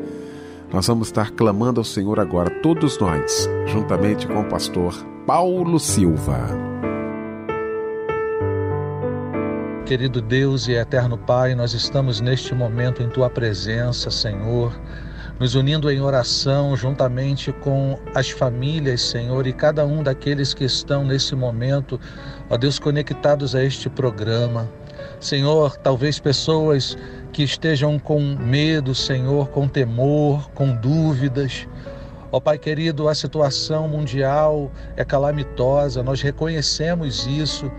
Nós 0.71 0.87
vamos 0.89 1.09
estar 1.09 1.31
clamando 1.31 1.81
ao 1.81 1.85
Senhor 1.85 2.21
agora, 2.21 2.51
todos 2.61 2.99
nós, 2.99 3.49
juntamente 3.65 4.27
com 4.27 4.43
o 4.43 4.45
pastor 4.45 4.95
Paulo 5.27 5.81
Silva. 5.81 6.51
Querido 9.87 10.21
Deus 10.21 10.69
e 10.69 10.73
eterno 10.73 11.17
Pai, 11.17 11.55
nós 11.55 11.73
estamos 11.73 12.21
neste 12.21 12.55
momento 12.55 13.03
em 13.03 13.09
tua 13.09 13.31
presença, 13.31 14.11
Senhor 14.11 14.79
nos 15.41 15.55
unindo 15.55 15.91
em 15.91 16.03
oração 16.03 16.77
juntamente 16.77 17.51
com 17.51 17.99
as 18.15 18.29
famílias, 18.29 19.01
Senhor, 19.01 19.47
e 19.47 19.55
cada 19.55 19.87
um 19.87 20.03
daqueles 20.03 20.53
que 20.53 20.65
estão 20.65 21.03
nesse 21.03 21.35
momento, 21.35 21.99
ó 22.51 22.59
Deus, 22.59 22.79
conectados 22.79 23.55
a 23.55 23.65
este 23.65 23.89
programa. 23.89 24.71
Senhor, 25.19 25.79
talvez 25.79 26.19
pessoas 26.19 26.97
que 27.33 27.43
estejam 27.43 27.99
com 27.99 28.21
medo, 28.21 28.95
Senhor, 28.95 29.49
com 29.49 29.67
temor, 29.67 30.51
com 30.51 30.77
dúvidas. 30.77 31.67
Ó 32.31 32.39
Pai 32.39 32.59
querido, 32.59 33.09
a 33.09 33.15
situação 33.15 33.89
mundial 33.89 34.71
é 34.95 35.05
calamitosa, 35.07 36.03
nós 36.03 36.21
reconhecemos 36.21 37.27
isso. 37.27 37.73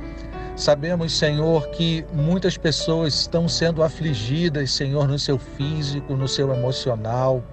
Sabemos, 0.56 1.18
Senhor, 1.18 1.70
que 1.70 2.06
muitas 2.14 2.58
pessoas 2.58 3.16
estão 3.16 3.48
sendo 3.48 3.82
afligidas, 3.82 4.72
Senhor, 4.72 5.08
no 5.08 5.18
seu 5.18 5.40
físico, 5.40 6.16
no 6.16 6.28
seu 6.28 6.54
emocional, 6.54 7.44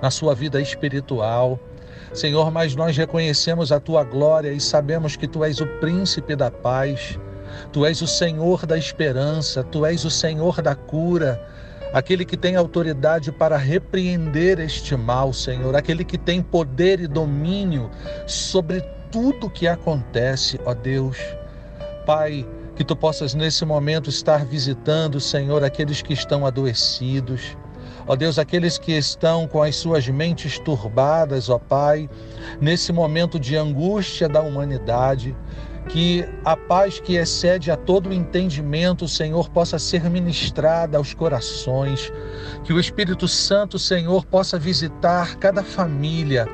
na 0.00 0.10
sua 0.10 0.34
vida 0.34 0.60
espiritual. 0.60 1.60
Senhor, 2.12 2.50
mas 2.50 2.74
nós 2.74 2.96
reconhecemos 2.96 3.70
a 3.70 3.78
tua 3.78 4.02
glória 4.02 4.50
e 4.50 4.60
sabemos 4.60 5.14
que 5.14 5.28
tu 5.28 5.44
és 5.44 5.60
o 5.60 5.66
príncipe 5.78 6.34
da 6.34 6.50
paz, 6.50 7.18
tu 7.72 7.84
és 7.86 8.00
o 8.02 8.06
Senhor 8.06 8.66
da 8.66 8.76
esperança, 8.76 9.62
tu 9.62 9.86
és 9.86 10.04
o 10.04 10.10
Senhor 10.10 10.60
da 10.62 10.74
cura, 10.74 11.40
aquele 11.92 12.24
que 12.24 12.36
tem 12.36 12.56
autoridade 12.56 13.30
para 13.30 13.56
repreender 13.56 14.58
este 14.58 14.96
mal, 14.96 15.32
Senhor, 15.32 15.76
aquele 15.76 16.04
que 16.04 16.18
tem 16.18 16.42
poder 16.42 16.98
e 16.98 17.06
domínio 17.06 17.88
sobre 18.26 18.80
tudo 19.12 19.50
que 19.50 19.68
acontece, 19.68 20.58
ó 20.64 20.74
Deus. 20.74 21.18
Pai, 22.10 22.44
que 22.74 22.82
tu 22.82 22.96
possas 22.96 23.34
nesse 23.34 23.64
momento 23.64 24.10
estar 24.10 24.44
visitando, 24.44 25.20
Senhor, 25.20 25.62
aqueles 25.62 26.02
que 26.02 26.12
estão 26.12 26.44
adoecidos. 26.44 27.56
Ó 28.04 28.16
Deus, 28.16 28.36
aqueles 28.36 28.78
que 28.78 28.90
estão 28.90 29.46
com 29.46 29.62
as 29.62 29.76
suas 29.76 30.08
mentes 30.08 30.58
turbadas, 30.58 31.48
ó 31.48 31.56
Pai, 31.56 32.10
nesse 32.60 32.92
momento 32.92 33.38
de 33.38 33.56
angústia 33.56 34.28
da 34.28 34.40
humanidade, 34.40 35.36
que 35.88 36.28
a 36.44 36.56
paz 36.56 36.98
que 36.98 37.14
excede 37.14 37.70
a 37.70 37.76
todo 37.76 38.12
entendimento, 38.12 39.06
Senhor, 39.06 39.48
possa 39.48 39.78
ser 39.78 40.10
ministrada 40.10 40.98
aos 40.98 41.14
corações, 41.14 42.12
que 42.64 42.72
o 42.72 42.80
Espírito 42.80 43.28
Santo, 43.28 43.78
Senhor, 43.78 44.26
possa 44.26 44.58
visitar 44.58 45.36
cada 45.36 45.62
família, 45.62 46.48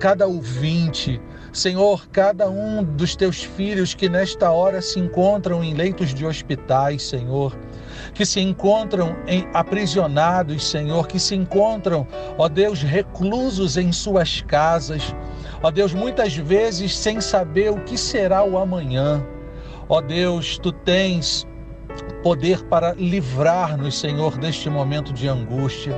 cada 0.00 0.26
ouvinte, 0.26 1.20
Senhor, 1.56 2.06
cada 2.08 2.50
um 2.50 2.84
dos 2.84 3.16
teus 3.16 3.42
filhos 3.42 3.94
que 3.94 4.10
nesta 4.10 4.50
hora 4.50 4.82
se 4.82 5.00
encontram 5.00 5.64
em 5.64 5.72
leitos 5.72 6.12
de 6.12 6.26
hospitais, 6.26 7.02
Senhor, 7.02 7.56
que 8.12 8.26
se 8.26 8.40
encontram 8.40 9.16
em, 9.26 9.48
aprisionados, 9.54 10.68
Senhor, 10.68 11.06
que 11.06 11.18
se 11.18 11.34
encontram, 11.34 12.06
ó 12.36 12.46
Deus, 12.46 12.82
reclusos 12.82 13.78
em 13.78 13.90
suas 13.90 14.42
casas, 14.42 15.14
ó 15.62 15.70
Deus, 15.70 15.94
muitas 15.94 16.36
vezes 16.36 16.94
sem 16.94 17.22
saber 17.22 17.70
o 17.70 17.80
que 17.84 17.96
será 17.96 18.44
o 18.44 18.58
amanhã. 18.58 19.26
Ó 19.88 20.02
Deus, 20.02 20.58
tu 20.58 20.70
tens 20.70 21.46
poder 22.22 22.64
para 22.64 22.92
livrar-nos, 22.92 23.98
Senhor, 23.98 24.36
deste 24.36 24.68
momento 24.68 25.10
de 25.10 25.26
angústia. 25.26 25.96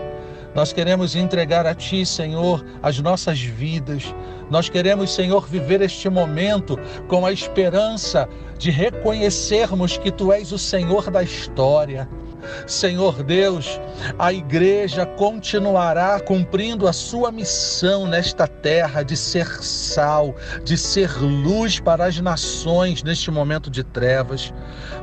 Nós 0.58 0.72
queremos 0.72 1.14
entregar 1.14 1.66
a 1.66 1.72
Ti, 1.72 2.04
Senhor, 2.04 2.64
as 2.82 2.98
nossas 2.98 3.38
vidas. 3.38 4.12
Nós 4.50 4.68
queremos, 4.68 5.14
Senhor, 5.14 5.46
viver 5.46 5.80
este 5.82 6.08
momento 6.10 6.76
com 7.06 7.24
a 7.24 7.30
esperança 7.30 8.28
de 8.58 8.68
reconhecermos 8.68 9.96
que 9.96 10.10
Tu 10.10 10.32
és 10.32 10.50
o 10.50 10.58
Senhor 10.58 11.12
da 11.12 11.22
história. 11.22 12.08
Senhor 12.66 13.22
Deus, 13.22 13.80
a 14.18 14.32
igreja 14.32 15.06
continuará 15.06 16.18
cumprindo 16.18 16.88
a 16.88 16.92
sua 16.92 17.30
missão 17.30 18.08
nesta 18.08 18.48
terra 18.48 19.04
de 19.04 19.16
ser 19.16 19.46
sal, 19.62 20.34
de 20.64 20.76
ser 20.76 21.20
luz 21.20 21.78
para 21.78 22.04
as 22.06 22.18
nações 22.20 23.04
neste 23.04 23.30
momento 23.30 23.70
de 23.70 23.84
trevas. 23.84 24.52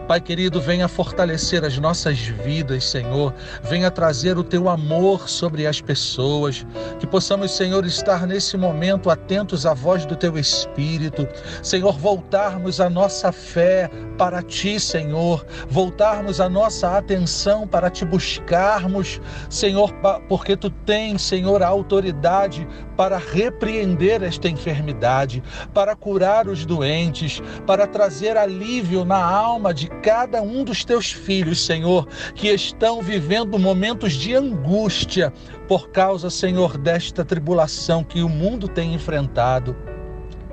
Pai 0.08 0.22
querido, 0.22 0.62
venha 0.62 0.88
fortalecer 0.88 1.65
as 1.65 1.80
nossas 1.80 2.20
vidas, 2.20 2.84
Senhor. 2.84 3.34
Venha 3.63 3.89
trazer 3.89 4.38
o 4.38 4.44
teu 4.44 4.70
amor 4.70 5.28
sobre 5.28 5.65
as 5.65 5.82
pessoas. 5.82 6.63
Que 7.00 7.08
possamos, 7.08 7.50
Senhor, 7.58 7.84
estar 7.88 8.28
nesse 8.28 8.56
momento 8.56 9.10
atentos 9.10 9.65
à 9.65 9.74
voz 9.74 10.06
do 10.06 10.15
teu 10.15 10.38
Espírito. 10.38 11.28
Senhor, 11.63 11.98
voltarmos 11.98 12.80
a 12.80 12.88
nossa 12.88 13.32
fé 13.32 13.89
para 14.15 14.44
ti, 14.44 14.80
Senhor. 14.80 15.44
Voltarmos 15.68 16.39
a 16.39 16.48
nossa 16.48 16.96
atenção 16.96 17.68
para 17.68 17.89
te 17.89 18.06
buscarmos, 18.06 19.20
Senhor, 19.50 19.91
porque 20.30 20.56
tu 20.56 20.70
tens, 20.70 21.24
Senhor, 21.24 21.63
a 21.63 21.68
autoridade 21.68 22.68
para 22.96 23.18
repreender 23.18 24.22
esta 24.22 24.48
enfermidade, 24.48 25.44
para 25.74 25.96
curar 25.96 26.48
os 26.48 26.63
doentes, 26.63 27.41
para 27.65 27.88
trazer 27.88 28.38
alívio 28.38 29.04
na 29.04 29.22
alma 29.22 29.74
de 29.74 29.89
cada 30.02 30.42
um 30.42 30.64
dos 30.64 30.84
teus 30.84 31.12
filhos, 31.12 31.66
Senhor, 31.66 32.08
que 32.34 32.48
estão 32.48 33.02
vivendo 33.02 33.58
momentos 33.58 34.14
de 34.14 34.34
angústia 34.34 35.32
por 35.68 35.90
causa, 35.90 36.30
Senhor, 36.30 36.78
desta 36.78 37.26
tribulação 37.26 38.04
que 38.04 38.22
o 38.22 38.30
mundo 38.30 38.68
tem 38.68 38.94
enfrentado. 38.94 39.76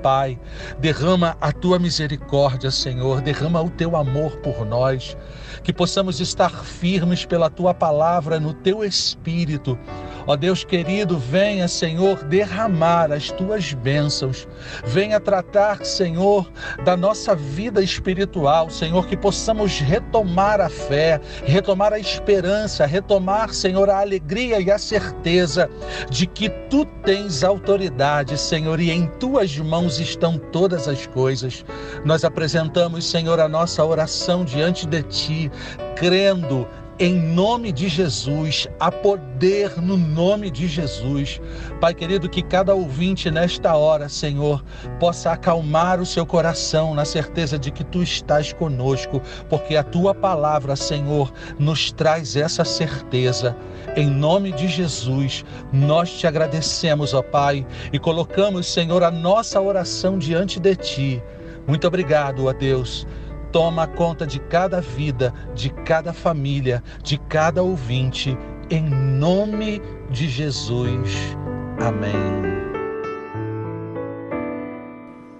Pai, 0.03 0.37
derrama 0.79 1.37
a 1.39 1.49
tua 1.53 1.79
misericórdia, 1.79 2.69
Senhor, 2.69 3.21
derrama 3.21 3.61
o 3.61 3.69
teu 3.69 3.95
amor 3.95 4.35
por 4.39 4.65
nós, 4.65 5.15
que 5.63 5.71
possamos 5.71 6.19
estar 6.19 6.51
firmes 6.65 7.25
pela 7.25 7.49
tua 7.49 7.73
palavra 7.73 8.37
no 8.37 8.53
teu 8.53 8.83
espírito. 8.83 9.79
Ó 10.25 10.35
Deus 10.35 10.63
querido, 10.63 11.17
venha, 11.17 11.67
Senhor, 11.67 12.23
derramar 12.25 13.11
as 13.11 13.29
tuas 13.31 13.73
bênçãos. 13.73 14.47
Venha 14.85 15.19
tratar, 15.19 15.85
Senhor, 15.85 16.49
da 16.83 16.95
nossa 16.95 17.35
vida 17.35 17.81
espiritual, 17.81 18.69
Senhor, 18.69 19.05
que 19.05 19.17
possamos 19.17 19.79
retomar 19.79 20.61
a 20.61 20.69
fé, 20.69 21.19
retomar 21.43 21.91
a 21.91 21.99
esperança, 21.99 22.85
retomar, 22.85 23.53
Senhor, 23.53 23.89
a 23.89 23.99
alegria 23.99 24.61
e 24.61 24.71
a 24.71 24.77
certeza 24.77 25.69
de 26.09 26.25
que 26.25 26.49
tu 26.69 26.85
tens 27.03 27.43
autoridade, 27.43 28.37
Senhor, 28.37 28.79
e 28.79 28.91
em 28.91 29.07
tuas 29.19 29.57
mãos 29.57 29.92
estão 29.99 30.37
todas 30.37 30.87
as 30.87 31.07
coisas. 31.07 31.65
Nós 32.05 32.23
apresentamos, 32.23 33.05
Senhor, 33.05 33.39
a 33.39 33.47
nossa 33.47 33.83
oração 33.83 34.43
diante 34.43 34.85
de 34.85 35.03
ti, 35.03 35.51
crendo 35.95 36.67
em 36.99 37.13
nome 37.15 37.71
de 37.71 37.87
Jesus, 37.87 38.67
há 38.79 38.91
poder 38.91 39.81
no 39.81 39.97
nome 39.97 40.51
de 40.51 40.67
Jesus. 40.67 41.41
Pai 41.81 41.93
querido, 41.93 42.29
que 42.29 42.41
cada 42.41 42.75
ouvinte 42.75 43.31
nesta 43.31 43.75
hora, 43.75 44.07
Senhor, 44.07 44.63
possa 44.99 45.31
acalmar 45.31 45.99
o 45.99 46.05
seu 46.05 46.25
coração 46.25 46.93
na 46.93 47.03
certeza 47.03 47.57
de 47.57 47.71
que 47.71 47.83
tu 47.83 48.03
estás 48.03 48.53
conosco, 48.53 49.21
porque 49.49 49.75
a 49.75 49.83
tua 49.83 50.13
palavra, 50.13 50.75
Senhor, 50.75 51.33
nos 51.57 51.91
traz 51.91 52.35
essa 52.35 52.63
certeza. 52.63 53.57
Em 53.95 54.07
nome 54.07 54.51
de 54.51 54.67
Jesus, 54.67 55.43
nós 55.71 56.11
te 56.11 56.27
agradecemos, 56.27 57.13
ó 57.13 57.21
Pai, 57.21 57.65
e 57.91 57.97
colocamos, 57.97 58.71
Senhor, 58.71 59.03
a 59.03 59.11
nossa 59.11 59.59
oração 59.59 60.17
diante 60.17 60.59
de 60.59 60.75
ti. 60.75 61.23
Muito 61.67 61.87
obrigado, 61.87 62.45
ó 62.45 62.53
Deus 62.53 63.07
toma 63.53 63.85
conta 63.85 64.25
de 64.25 64.39
cada 64.39 64.81
vida, 64.81 65.31
de 65.53 65.69
cada 65.69 66.11
família, 66.11 66.83
de 67.03 67.19
cada 67.19 67.61
ouvinte, 67.61 68.35
em 68.69 68.83
nome 68.83 69.79
de 70.09 70.27
Jesus. 70.27 71.37
Amém. 71.79 72.11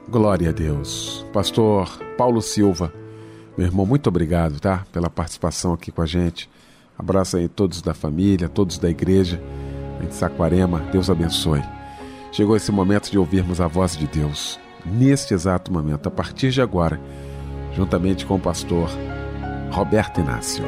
Glória 0.07 0.49
a 0.49 0.51
Deus. 0.51 1.25
Pastor 1.33 1.89
Paulo 2.15 2.39
Silva, 2.39 2.93
meu 3.57 3.65
irmão, 3.65 3.83
muito 3.83 4.07
obrigado, 4.07 4.59
tá? 4.59 4.85
Pela 4.91 5.09
participação 5.09 5.73
aqui 5.73 5.91
com 5.91 6.03
a 6.03 6.05
gente. 6.05 6.47
Abraço 6.95 7.37
aí 7.37 7.47
todos 7.47 7.81
da 7.81 7.95
família, 7.95 8.47
todos 8.47 8.77
da 8.77 8.91
igreja 8.91 9.41
em 9.99 10.11
Saquarema. 10.11 10.81
Deus 10.91 11.09
abençoe. 11.09 11.63
Chegou 12.31 12.55
esse 12.55 12.71
momento 12.71 13.09
de 13.09 13.17
ouvirmos 13.17 13.59
a 13.59 13.65
voz 13.65 13.97
de 13.97 14.05
Deus. 14.05 14.59
Neste 14.85 15.33
exato 15.33 15.73
momento, 15.73 16.07
a 16.07 16.11
partir 16.11 16.51
de 16.51 16.61
agora 16.61 16.99
juntamente 17.75 18.25
com 18.25 18.35
o 18.35 18.39
pastor 18.39 18.89
Roberto 19.71 20.21
Inácio. 20.21 20.63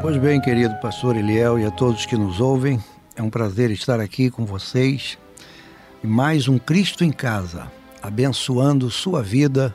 Pois 0.00 0.16
bem, 0.18 0.40
querido 0.40 0.74
pastor 0.82 1.16
Eliel 1.16 1.58
e 1.58 1.64
a 1.64 1.70
todos 1.70 2.04
que 2.04 2.16
nos 2.16 2.40
ouvem, 2.40 2.78
é 3.16 3.22
um 3.22 3.30
prazer 3.30 3.70
estar 3.70 4.00
aqui 4.00 4.30
com 4.30 4.44
vocês 4.44 5.18
e 6.02 6.06
mais 6.06 6.46
um 6.46 6.58
Cristo 6.58 7.04
em 7.04 7.10
Casa, 7.10 7.72
abençoando 8.02 8.90
sua 8.90 9.22
vida, 9.22 9.74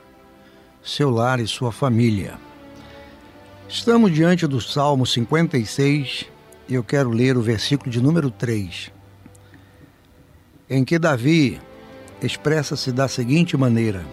seu 0.83 1.09
lar 1.09 1.39
e 1.39 1.47
sua 1.47 1.71
família. 1.71 2.35
Estamos 3.67 4.13
diante 4.13 4.45
do 4.45 4.61
Salmo 4.61 5.05
56 5.05 6.25
e 6.67 6.75
eu 6.75 6.83
quero 6.83 7.09
ler 7.09 7.35
o 7.35 7.41
versículo 7.41 7.89
de 7.89 7.99
número 7.99 8.29
3, 8.29 8.91
em 10.69 10.85
que 10.85 10.99
Davi 10.99 11.59
expressa-se 12.21 12.91
da 12.91 13.07
seguinte 13.07 13.57
maneira: 13.57 14.05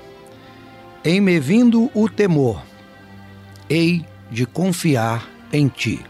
Em 1.05 1.21
me 1.21 1.39
vindo 1.39 1.91
o 1.95 2.09
temor, 2.09 2.63
hei 3.69 4.05
de 4.31 4.47
confiar 4.47 5.29
em 5.53 5.69
ti. 5.69 6.05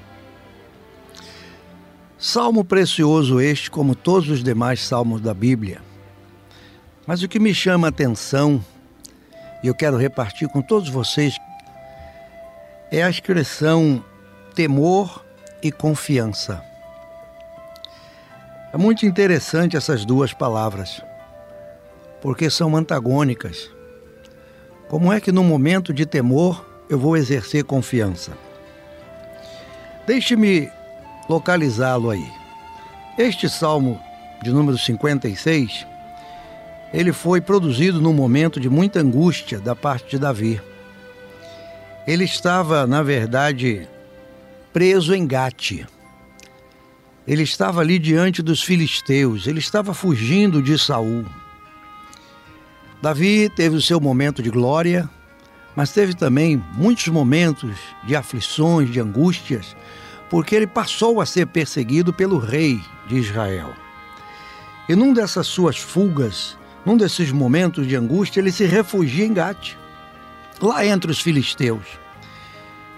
Salmo 2.18 2.64
precioso 2.64 3.40
este, 3.40 3.70
como 3.70 3.94
todos 3.94 4.28
os 4.30 4.42
demais 4.42 4.80
salmos 4.80 5.20
da 5.20 5.34
Bíblia. 5.34 5.80
Mas 7.06 7.22
o 7.22 7.28
que 7.28 7.38
me 7.38 7.54
chama 7.54 7.88
a 7.88 7.90
atenção, 7.90 8.64
e 9.62 9.66
eu 9.68 9.74
quero 9.74 9.96
repartir 9.96 10.48
com 10.48 10.62
todos 10.62 10.88
vocês, 10.88 11.36
é 12.90 13.02
a 13.02 13.10
expressão 13.10 14.02
temor 14.54 15.24
e 15.62 15.70
confiança. 15.70 16.64
É 18.72 18.76
muito 18.76 19.06
interessante 19.06 19.76
essas 19.76 20.04
duas 20.04 20.32
palavras, 20.32 21.00
porque 22.20 22.50
são 22.50 22.76
antagônicas. 22.76 23.70
Como 24.88 25.12
é 25.12 25.20
que 25.20 25.32
no 25.32 25.44
momento 25.44 25.94
de 25.94 26.04
temor 26.04 26.64
eu 26.88 26.98
vou 26.98 27.16
exercer 27.16 27.64
confiança? 27.64 28.32
Deixe-me 30.06 30.70
localizá-lo 31.28 32.10
aí. 32.10 32.28
Este 33.16 33.48
salmo 33.48 34.00
de 34.42 34.52
número 34.52 34.76
56, 34.76 35.86
ele 36.92 37.12
foi 37.12 37.40
produzido 37.40 38.00
num 38.00 38.12
momento 38.12 38.60
de 38.60 38.68
muita 38.68 39.00
angústia 39.00 39.58
da 39.58 39.74
parte 39.74 40.10
de 40.10 40.18
Davi. 40.18 40.60
Ele 42.06 42.24
estava, 42.24 42.86
na 42.86 43.02
verdade, 43.02 43.88
preso 44.72 45.14
em 45.14 45.26
Gate. 45.26 45.84
Ele 47.26 47.42
estava 47.42 47.80
ali 47.80 47.98
diante 47.98 48.40
dos 48.40 48.62
filisteus, 48.62 49.46
ele 49.46 49.58
estava 49.58 49.92
fugindo 49.92 50.62
de 50.62 50.78
Saul. 50.78 51.24
Davi 53.02 53.50
teve 53.54 53.76
o 53.76 53.82
seu 53.82 54.00
momento 54.00 54.42
de 54.42 54.50
glória, 54.50 55.08
mas 55.74 55.92
teve 55.92 56.14
também 56.14 56.62
muitos 56.74 57.08
momentos 57.08 57.76
de 58.04 58.14
aflições, 58.14 58.90
de 58.90 59.00
angústias, 59.00 59.76
porque 60.30 60.54
ele 60.54 60.66
passou 60.66 61.20
a 61.20 61.26
ser 61.26 61.46
perseguido 61.48 62.12
pelo 62.12 62.38
rei 62.38 62.80
de 63.08 63.16
Israel. 63.16 63.72
E 64.88 64.94
num 64.94 65.12
dessas 65.12 65.48
suas 65.48 65.76
fugas, 65.76 66.56
num 66.84 66.96
desses 66.96 67.32
momentos 67.32 67.88
de 67.88 67.96
angústia, 67.96 68.40
ele 68.40 68.52
se 68.52 68.64
refugia 68.64 69.26
em 69.26 69.34
Gate, 69.34 69.74
lá 70.62 70.86
entre 70.86 71.10
os 71.10 71.20
filisteus. 71.20 71.84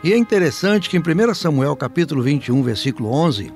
E 0.04 0.12
é 0.12 0.16
interessante 0.16 0.88
que 0.88 0.96
em 0.96 1.00
1 1.00 1.34
Samuel 1.34 1.74
capítulo 1.74 2.22
21, 2.22 2.62
versículo 2.62 3.10
11, 3.10 3.52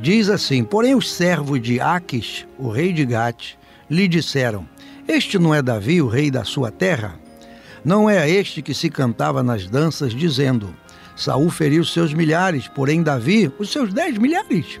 diz 0.00 0.28
assim: 0.28 0.64
Porém 0.64 0.94
os 0.94 1.10
servos 1.12 1.60
de 1.60 1.80
Aques, 1.80 2.46
o 2.58 2.68
rei 2.68 2.92
de 2.92 3.04
Gate, 3.04 3.54
lhe 3.90 4.08
disseram: 4.08 4.66
Este 5.06 5.38
não 5.38 5.54
é 5.54 5.62
Davi, 5.62 6.00
o 6.00 6.08
rei 6.08 6.30
da 6.30 6.44
sua 6.44 6.70
terra? 6.70 7.18
Não 7.84 8.10
é 8.10 8.28
este 8.28 8.62
que 8.62 8.74
se 8.74 8.90
cantava 8.90 9.42
nas 9.42 9.68
danças, 9.68 10.12
dizendo: 10.12 10.74
Saul 11.14 11.50
feriu 11.50 11.84
seus 11.84 12.12
milhares, 12.12 12.68
porém 12.68 13.02
Davi 13.02 13.50
os 13.58 13.70
seus 13.70 13.92
dez 13.92 14.18
milhares. 14.18 14.80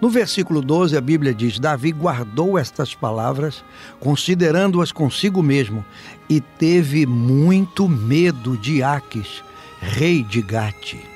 No 0.00 0.10
versículo 0.10 0.60
12, 0.60 0.96
a 0.96 1.00
Bíblia 1.00 1.32
diz: 1.32 1.58
Davi 1.58 1.90
guardou 1.90 2.58
estas 2.58 2.94
palavras, 2.94 3.64
considerando-as 3.98 4.92
consigo 4.92 5.42
mesmo, 5.42 5.84
e 6.28 6.40
teve 6.40 7.06
muito 7.06 7.88
medo 7.88 8.56
de 8.56 8.82
Aques, 8.82 9.42
rei 9.80 10.22
de 10.22 10.42
Gate. 10.42 11.13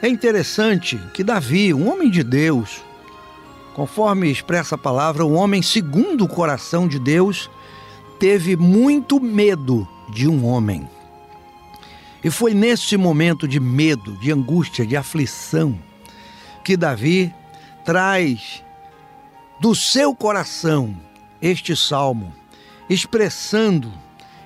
É 0.00 0.08
interessante 0.08 0.96
que 1.12 1.24
Davi, 1.24 1.74
um 1.74 1.90
homem 1.90 2.08
de 2.08 2.22
Deus, 2.22 2.84
conforme 3.74 4.30
expressa 4.30 4.76
a 4.76 4.78
palavra, 4.78 5.26
um 5.26 5.34
homem 5.34 5.60
segundo 5.60 6.24
o 6.24 6.28
coração 6.28 6.86
de 6.86 7.00
Deus, 7.00 7.50
teve 8.20 8.56
muito 8.56 9.20
medo 9.20 9.88
de 10.08 10.28
um 10.28 10.46
homem. 10.46 10.88
E 12.22 12.30
foi 12.30 12.54
nesse 12.54 12.96
momento 12.96 13.48
de 13.48 13.58
medo, 13.58 14.16
de 14.18 14.30
angústia, 14.30 14.86
de 14.86 14.96
aflição, 14.96 15.76
que 16.64 16.76
Davi 16.76 17.34
traz 17.84 18.62
do 19.60 19.74
seu 19.74 20.14
coração 20.14 20.96
este 21.42 21.74
salmo, 21.74 22.32
expressando 22.88 23.92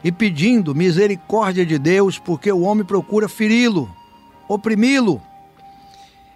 e 0.02 0.10
pedindo 0.10 0.74
misericórdia 0.74 1.66
de 1.66 1.78
Deus, 1.78 2.18
porque 2.18 2.50
o 2.50 2.62
homem 2.62 2.86
procura 2.86 3.28
feri-lo, 3.28 3.94
oprimi-lo. 4.48 5.20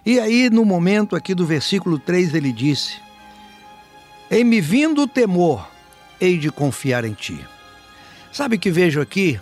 E 0.07 0.21
aí, 0.21 0.49
no 0.49 0.63
momento 0.63 1.17
aqui 1.17 1.35
do 1.35 1.45
versículo 1.45 1.99
3, 1.99 2.33
ele 2.33 2.53
disse: 2.53 2.93
Em 4.31 4.41
me 4.41 4.61
vindo 4.61 5.01
o 5.01 5.07
temor, 5.07 5.69
hei 6.17 6.37
de 6.37 6.49
confiar 6.49 7.03
em 7.03 7.11
ti. 7.11 7.45
Sabe 8.31 8.57
que 8.57 8.71
vejo 8.71 9.01
aqui 9.01 9.37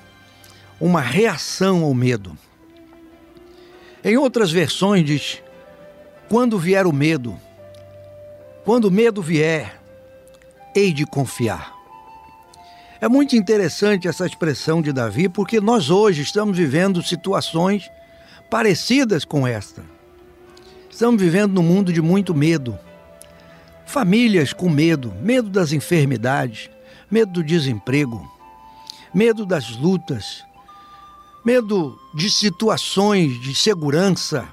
uma 0.82 1.01
reação 1.01 1.84
ao 1.84 1.93
medo. 1.93 2.36
Em 4.04 4.17
outras 4.17 4.51
versões 4.51 5.06
diz: 5.06 5.39
quando 6.28 6.58
vier 6.58 6.88
o 6.88 6.91
medo, 6.91 7.39
quando 8.63 8.86
o 8.86 8.91
medo 8.91 9.21
vier, 9.21 9.80
hei 10.75 10.91
de 10.91 11.06
confiar. 11.06 11.75
É 12.99 13.08
muito 13.08 13.36
interessante 13.36 14.08
essa 14.08 14.25
expressão 14.25 14.82
de 14.82 14.91
Davi, 14.91 15.30
porque 15.30 15.62
nós 15.62 15.91
hoje 15.91 16.23
estamos 16.23 16.58
vivendo 16.58 17.04
situações 17.04 17.88
parecidas 18.49 19.23
com 19.23 19.45
esta. 19.45 19.94
Estamos 20.95 21.21
vivendo 21.21 21.51
num 21.51 21.62
mundo 21.62 21.91
de 21.91 22.01
muito 22.01 22.34
medo. 22.34 22.79
Famílias 23.86 24.53
com 24.53 24.69
medo, 24.69 25.13
medo 25.21 25.49
das 25.49 25.73
enfermidades, 25.73 26.69
medo 27.12 27.34
do 27.34 27.43
desemprego, 27.43 28.25
medo 29.13 29.45
das 29.45 29.71
lutas, 29.75 30.45
medo 31.45 31.99
de 32.13 32.31
situações 32.31 33.38
de 33.41 33.53
segurança. 33.53 34.47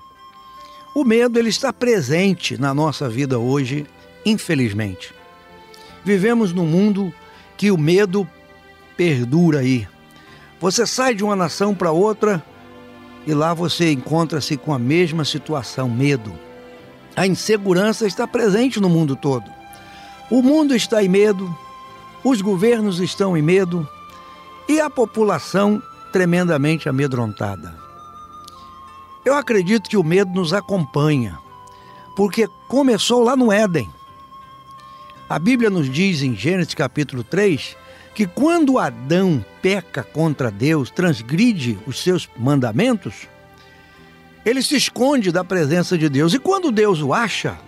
O 0.96 1.04
medo 1.04 1.38
ele 1.38 1.48
está 1.48 1.72
presente 1.72 2.60
na 2.60 2.74
nossa 2.74 3.08
vida 3.08 3.38
hoje, 3.38 3.86
infelizmente. 4.26 5.14
Vivemos 6.04 6.52
num 6.52 6.66
mundo 6.66 7.14
que 7.56 7.70
o 7.70 7.78
medo 7.78 8.28
perdura 8.96 9.60
aí. 9.60 9.86
Você 10.60 10.88
sai 10.88 11.14
de 11.14 11.22
uma 11.22 11.36
nação 11.36 11.72
para 11.72 11.92
outra 11.92 12.44
e 13.26 13.34
lá 13.34 13.54
você 13.54 13.92
encontra-se 13.92 14.56
com 14.56 14.72
a 14.72 14.78
mesma 14.78 15.24
situação, 15.24 15.88
medo. 15.88 16.32
A 17.14 17.26
insegurança 17.26 18.06
está 18.06 18.26
presente 18.26 18.80
no 18.80 18.88
mundo 18.88 19.14
todo. 19.14 19.50
O 20.30 20.42
mundo 20.42 20.74
está 20.74 21.02
em 21.02 21.08
medo, 21.08 21.54
os 22.24 22.40
governos 22.40 23.00
estão 23.00 23.36
em 23.36 23.42
medo 23.42 23.86
e 24.68 24.80
a 24.80 24.88
população 24.88 25.82
tremendamente 26.12 26.88
amedrontada. 26.88 27.76
Eu 29.24 29.34
acredito 29.34 29.88
que 29.88 29.96
o 29.96 30.02
medo 30.02 30.32
nos 30.32 30.52
acompanha, 30.52 31.38
porque 32.16 32.48
começou 32.68 33.22
lá 33.22 33.36
no 33.36 33.52
Éden. 33.52 33.88
A 35.28 35.38
Bíblia 35.38 35.70
nos 35.70 35.88
diz 35.90 36.22
em 36.22 36.34
Gênesis 36.34 36.74
capítulo 36.74 37.22
3 37.22 37.76
que 38.14 38.26
quando 38.26 38.78
Adão 38.78 39.44
peca 39.60 40.02
contra 40.02 40.50
Deus, 40.50 40.90
transgride 40.90 41.78
os 41.86 42.02
seus 42.02 42.28
mandamentos, 42.36 43.28
ele 44.44 44.62
se 44.62 44.76
esconde 44.76 45.30
da 45.30 45.44
presença 45.44 45.96
de 45.96 46.08
Deus. 46.08 46.34
E 46.34 46.38
quando 46.38 46.72
Deus 46.72 47.00
o 47.00 47.14
acha, 47.14 47.58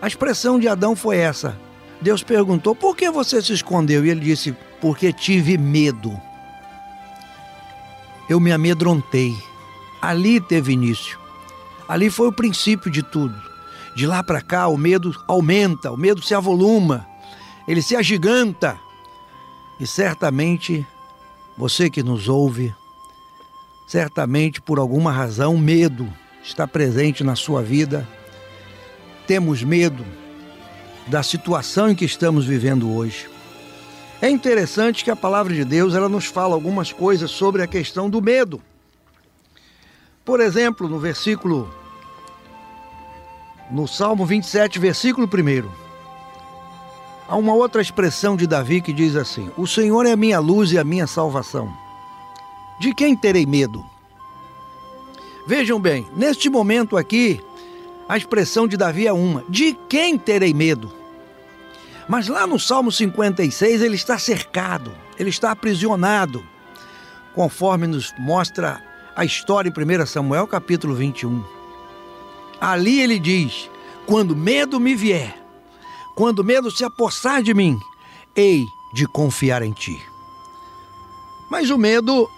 a 0.00 0.06
expressão 0.06 0.58
de 0.58 0.68
Adão 0.68 0.94
foi 0.94 1.18
essa: 1.18 1.58
Deus 2.00 2.22
perguntou: 2.22 2.74
Por 2.74 2.96
que 2.96 3.10
você 3.10 3.42
se 3.42 3.52
escondeu? 3.52 4.04
E 4.04 4.10
ele 4.10 4.20
disse: 4.20 4.56
Porque 4.80 5.12
tive 5.12 5.58
medo. 5.58 6.18
Eu 8.28 8.40
me 8.40 8.52
amedrontei. 8.52 9.34
Ali 10.00 10.40
teve 10.40 10.72
início. 10.72 11.18
Ali 11.88 12.10
foi 12.10 12.28
o 12.28 12.32
princípio 12.32 12.90
de 12.90 13.02
tudo. 13.02 13.34
De 13.94 14.06
lá 14.06 14.22
para 14.22 14.40
cá, 14.40 14.66
o 14.68 14.76
medo 14.76 15.14
aumenta, 15.28 15.90
o 15.90 15.96
medo 15.96 16.22
se 16.22 16.34
avoluma, 16.34 17.06
ele 17.68 17.80
se 17.80 17.94
agiganta. 17.94 18.78
E 19.78 19.86
certamente, 19.86 20.86
você 21.56 21.90
que 21.90 22.02
nos 22.02 22.28
ouve, 22.28 22.74
certamente 23.86 24.60
por 24.60 24.78
alguma 24.78 25.10
razão, 25.10 25.56
medo 25.56 26.12
está 26.42 26.66
presente 26.66 27.24
na 27.24 27.34
sua 27.34 27.62
vida. 27.62 28.08
Temos 29.26 29.62
medo 29.62 30.04
da 31.06 31.22
situação 31.22 31.90
em 31.90 31.94
que 31.94 32.04
estamos 32.04 32.46
vivendo 32.46 32.94
hoje. 32.94 33.28
É 34.22 34.30
interessante 34.30 35.04
que 35.04 35.10
a 35.10 35.16
palavra 35.16 35.52
de 35.52 35.64
Deus 35.64 35.94
ela 35.94 36.08
nos 36.08 36.26
fala 36.26 36.54
algumas 36.54 36.92
coisas 36.92 37.30
sobre 37.30 37.62
a 37.62 37.66
questão 37.66 38.08
do 38.08 38.22
medo. 38.22 38.62
Por 40.24 40.40
exemplo, 40.40 40.88
no 40.88 40.98
versículo. 40.98 41.72
No 43.70 43.88
Salmo 43.88 44.24
27, 44.24 44.78
versículo 44.78 45.26
1. 45.26 45.83
Há 47.26 47.36
uma 47.36 47.54
outra 47.54 47.80
expressão 47.80 48.36
de 48.36 48.46
Davi 48.46 48.80
que 48.80 48.92
diz 48.92 49.16
assim: 49.16 49.50
O 49.56 49.66
Senhor 49.66 50.04
é 50.06 50.12
a 50.12 50.16
minha 50.16 50.38
luz 50.38 50.72
e 50.72 50.78
a 50.78 50.84
minha 50.84 51.06
salvação. 51.06 51.72
De 52.78 52.94
quem 52.94 53.16
terei 53.16 53.46
medo? 53.46 53.84
Vejam 55.46 55.80
bem, 55.80 56.06
neste 56.16 56.50
momento 56.50 56.96
aqui, 56.96 57.40
a 58.08 58.16
expressão 58.16 58.68
de 58.68 58.76
Davi 58.76 59.06
é 59.06 59.12
uma: 59.12 59.42
De 59.48 59.76
quem 59.88 60.18
terei 60.18 60.52
medo? 60.52 60.92
Mas 62.06 62.28
lá 62.28 62.46
no 62.46 62.58
Salmo 62.60 62.92
56 62.92 63.80
ele 63.80 63.96
está 63.96 64.18
cercado, 64.18 64.92
ele 65.18 65.30
está 65.30 65.50
aprisionado, 65.50 66.44
conforme 67.34 67.86
nos 67.86 68.12
mostra 68.18 68.82
a 69.16 69.24
história 69.24 69.72
em 69.74 70.02
1 70.02 70.06
Samuel 70.06 70.46
capítulo 70.46 70.94
21. 70.94 71.42
Ali 72.60 73.00
ele 73.00 73.18
diz: 73.18 73.70
Quando 74.06 74.36
medo 74.36 74.78
me 74.78 74.94
vier, 74.94 75.43
quando 76.14 76.44
medo 76.44 76.70
se 76.70 76.84
apossar 76.84 77.42
de 77.42 77.52
mim, 77.52 77.78
hei 78.36 78.66
de 78.92 79.06
confiar 79.06 79.62
em 79.62 79.72
ti. 79.72 80.00
Mas 81.50 81.70
o 81.70 81.78
medo 81.78 82.28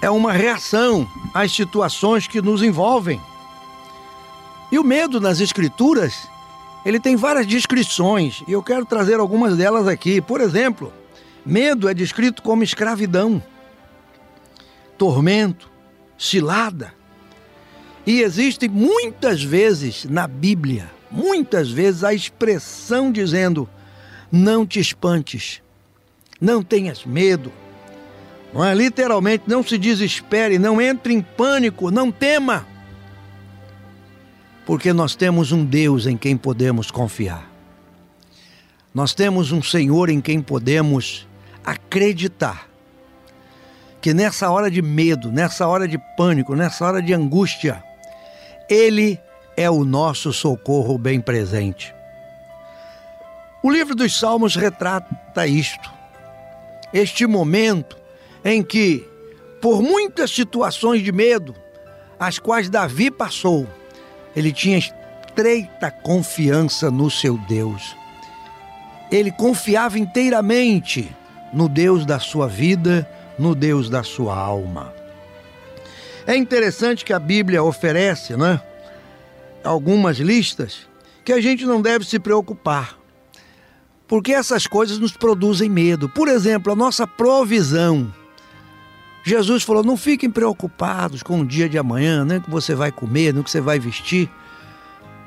é 0.00 0.10
uma 0.10 0.32
reação 0.32 1.08
às 1.34 1.52
situações 1.52 2.26
que 2.26 2.40
nos 2.40 2.62
envolvem. 2.62 3.20
E 4.70 4.78
o 4.78 4.84
medo 4.84 5.20
nas 5.20 5.40
Escrituras, 5.40 6.28
ele 6.84 6.98
tem 6.98 7.16
várias 7.16 7.46
descrições, 7.46 8.42
e 8.48 8.52
eu 8.52 8.62
quero 8.62 8.84
trazer 8.84 9.20
algumas 9.20 9.56
delas 9.56 9.86
aqui. 9.86 10.20
Por 10.20 10.40
exemplo, 10.40 10.92
medo 11.44 11.88
é 11.88 11.94
descrito 11.94 12.42
como 12.42 12.62
escravidão 12.62 13.42
tormento, 15.02 15.68
cilada. 16.16 16.94
E 18.06 18.20
existe 18.20 18.68
muitas 18.68 19.42
vezes 19.42 20.04
na 20.04 20.28
Bíblia, 20.28 20.88
muitas 21.12 21.70
vezes 21.70 22.02
a 22.02 22.14
expressão 22.14 23.12
dizendo: 23.12 23.68
não 24.30 24.66
te 24.66 24.80
espantes, 24.80 25.62
não 26.40 26.62
tenhas 26.62 27.04
medo. 27.04 27.52
Não 28.52 28.62
é 28.62 28.74
literalmente, 28.74 29.44
não 29.46 29.62
se 29.62 29.78
desespere, 29.78 30.58
não 30.58 30.80
entre 30.80 31.14
em 31.14 31.22
pânico, 31.22 31.90
não 31.90 32.12
tema. 32.12 32.66
Porque 34.66 34.92
nós 34.92 35.14
temos 35.14 35.52
um 35.52 35.64
Deus 35.64 36.06
em 36.06 36.18
quem 36.18 36.36
podemos 36.36 36.90
confiar. 36.90 37.50
Nós 38.94 39.14
temos 39.14 39.52
um 39.52 39.62
Senhor 39.62 40.10
em 40.10 40.20
quem 40.20 40.42
podemos 40.42 41.26
acreditar 41.64 42.68
que 44.02 44.12
nessa 44.12 44.50
hora 44.50 44.68
de 44.68 44.82
medo, 44.82 45.30
nessa 45.30 45.66
hora 45.66 45.86
de 45.86 45.96
pânico, 46.16 46.56
nessa 46.56 46.84
hora 46.84 47.00
de 47.00 47.14
angústia, 47.14 47.82
Ele 48.68 49.18
é 49.56 49.70
o 49.70 49.84
nosso 49.84 50.32
socorro 50.32 50.98
bem 50.98 51.20
presente. 51.20 51.94
O 53.62 53.70
livro 53.70 53.94
dos 53.94 54.18
Salmos 54.18 54.56
retrata 54.56 55.46
isto. 55.46 55.90
Este 56.92 57.26
momento 57.26 57.96
em 58.44 58.62
que, 58.62 59.06
por 59.60 59.82
muitas 59.82 60.30
situações 60.30 61.02
de 61.02 61.12
medo, 61.12 61.54
as 62.18 62.38
quais 62.38 62.68
Davi 62.68 63.10
passou, 63.10 63.68
ele 64.34 64.52
tinha 64.52 64.78
estreita 64.78 65.90
confiança 65.90 66.90
no 66.90 67.10
seu 67.10 67.38
Deus. 67.38 67.96
Ele 69.10 69.30
confiava 69.30 69.98
inteiramente 69.98 71.14
no 71.52 71.68
Deus 71.68 72.04
da 72.04 72.18
sua 72.18 72.48
vida, 72.48 73.08
no 73.38 73.54
Deus 73.54 73.88
da 73.88 74.02
sua 74.02 74.36
alma. 74.36 74.92
É 76.26 76.34
interessante 76.36 77.04
que 77.04 77.12
a 77.12 77.18
Bíblia 77.18 77.62
oferece, 77.62 78.36
né, 78.36 78.60
algumas 79.64 80.18
listas 80.18 80.88
que 81.24 81.32
a 81.32 81.40
gente 81.40 81.64
não 81.64 81.80
deve 81.80 82.04
se 82.04 82.18
preocupar, 82.18 82.98
porque 84.06 84.32
essas 84.32 84.66
coisas 84.66 84.98
nos 84.98 85.12
produzem 85.12 85.68
medo. 85.68 86.08
Por 86.08 86.28
exemplo, 86.28 86.72
a 86.72 86.76
nossa 86.76 87.06
provisão. 87.06 88.12
Jesus 89.24 89.62
falou: 89.62 89.84
não 89.84 89.96
fiquem 89.96 90.30
preocupados 90.30 91.22
com 91.22 91.40
o 91.40 91.46
dia 91.46 91.68
de 91.68 91.78
amanhã, 91.78 92.24
nem 92.24 92.38
o 92.38 92.42
que 92.42 92.50
você 92.50 92.74
vai 92.74 92.90
comer, 92.90 93.32
nem 93.32 93.40
o 93.40 93.44
que 93.44 93.50
você 93.50 93.60
vai 93.60 93.78
vestir. 93.78 94.30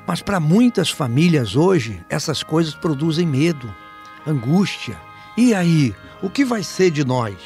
Mas 0.06 0.22
para 0.22 0.38
muitas 0.38 0.90
famílias 0.90 1.56
hoje, 1.56 2.00
essas 2.08 2.42
coisas 2.42 2.74
produzem 2.74 3.26
medo, 3.26 3.74
angústia. 4.26 4.96
E 5.36 5.52
aí, 5.52 5.94
o 6.22 6.30
que 6.30 6.44
vai 6.44 6.62
ser 6.62 6.90
de 6.90 7.04
nós? 7.04 7.36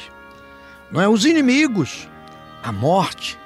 não 0.91 1.01
é? 1.01 1.07
Os 1.07 1.25
inimigos, 1.25 2.07
a 2.61 2.71
morte. 2.71 3.39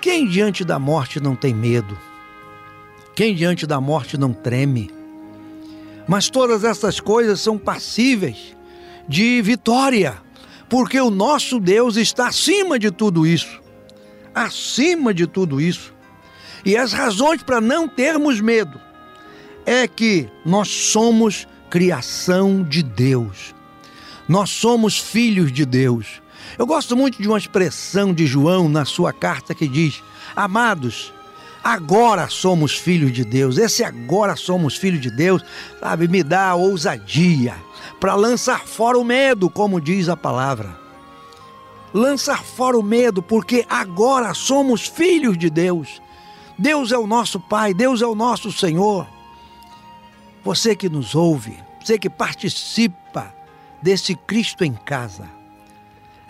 Quem 0.00 0.26
diante 0.26 0.64
da 0.64 0.78
morte 0.78 1.20
não 1.20 1.34
tem 1.34 1.52
medo? 1.52 1.98
Quem 3.14 3.34
diante 3.34 3.66
da 3.66 3.80
morte 3.80 4.16
não 4.16 4.32
treme? 4.32 4.90
Mas 6.08 6.30
todas 6.30 6.64
essas 6.64 6.98
coisas 6.98 7.40
são 7.40 7.58
passíveis 7.58 8.56
de 9.08 9.42
vitória, 9.42 10.16
porque 10.68 11.00
o 11.00 11.10
nosso 11.10 11.60
Deus 11.60 11.96
está 11.96 12.28
acima 12.28 12.78
de 12.78 12.90
tudo 12.90 13.26
isso. 13.26 13.60
Acima 14.34 15.12
de 15.12 15.26
tudo 15.26 15.60
isso. 15.60 15.94
E 16.64 16.76
as 16.76 16.92
razões 16.92 17.42
para 17.42 17.60
não 17.60 17.86
termos 17.86 18.40
medo 18.40 18.80
é 19.66 19.86
que 19.86 20.28
nós 20.44 20.68
somos 20.68 21.46
criação 21.68 22.62
de 22.62 22.82
Deus. 22.82 23.54
Nós 24.28 24.50
somos 24.50 24.98
filhos 24.98 25.52
de 25.52 25.66
Deus. 25.66 26.22
Eu 26.58 26.66
gosto 26.66 26.96
muito 26.96 27.20
de 27.20 27.28
uma 27.28 27.38
expressão 27.38 28.14
de 28.14 28.26
João 28.26 28.68
na 28.68 28.84
sua 28.84 29.12
carta 29.12 29.54
que 29.54 29.68
diz: 29.68 30.02
Amados, 30.34 31.12
agora 31.62 32.28
somos 32.28 32.76
filhos 32.76 33.12
de 33.12 33.24
Deus. 33.24 33.58
Esse 33.58 33.84
agora 33.84 34.36
somos 34.36 34.76
filhos 34.76 35.00
de 35.00 35.10
Deus, 35.10 35.44
sabe, 35.80 36.08
me 36.08 36.22
dá 36.22 36.54
ousadia 36.54 37.54
para 38.00 38.14
lançar 38.14 38.66
fora 38.66 38.98
o 38.98 39.04
medo, 39.04 39.48
como 39.48 39.80
diz 39.80 40.08
a 40.08 40.16
palavra. 40.16 40.80
Lançar 41.94 42.42
fora 42.42 42.78
o 42.78 42.82
medo, 42.82 43.22
porque 43.22 43.66
agora 43.68 44.32
somos 44.34 44.86
filhos 44.86 45.36
de 45.36 45.50
Deus. 45.50 46.00
Deus 46.58 46.92
é 46.92 46.98
o 46.98 47.06
nosso 47.06 47.38
Pai, 47.38 47.74
Deus 47.74 48.02
é 48.02 48.06
o 48.06 48.14
nosso 48.14 48.50
Senhor. 48.50 49.06
Você 50.42 50.74
que 50.74 50.88
nos 50.88 51.14
ouve, 51.14 51.58
você 51.80 51.98
que 51.98 52.08
participa 52.08 53.34
desse 53.82 54.14
Cristo 54.14 54.64
em 54.64 54.72
casa 54.72 55.42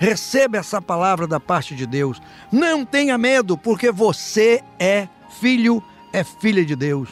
Receba 0.02 0.58
essa 0.58 0.82
palavra 0.82 1.28
da 1.28 1.38
parte 1.38 1.76
de 1.76 1.86
Deus. 1.86 2.20
Não 2.50 2.84
tenha 2.84 3.16
medo, 3.16 3.56
porque 3.56 3.92
você 3.92 4.60
é 4.76 5.06
filho, 5.40 5.82
é 6.12 6.22
filha 6.22 6.64
de 6.64 6.76
Deus. 6.76 7.10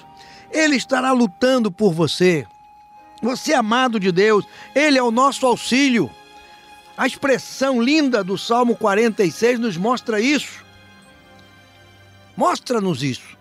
Ele 0.53 0.77
estará 0.77 1.13
lutando 1.13 1.71
por 1.71 1.93
você. 1.93 2.47
Você 3.23 3.53
é 3.53 3.57
amado 3.57 4.01
de 4.01 4.11
Deus, 4.11 4.47
ele 4.75 4.99
é 4.99 5.03
o 5.03 5.11
nosso 5.11 5.47
auxílio. 5.47 6.11
A 6.97 7.07
expressão 7.07 7.81
linda 7.81 8.25
do 8.25 8.37
Salmo 8.37 8.77
46 8.77 9.59
nos 9.59 9.77
mostra 9.77 10.21
isso. 10.21 10.65
Mostra-nos 12.37 13.03
isso. 13.03 13.39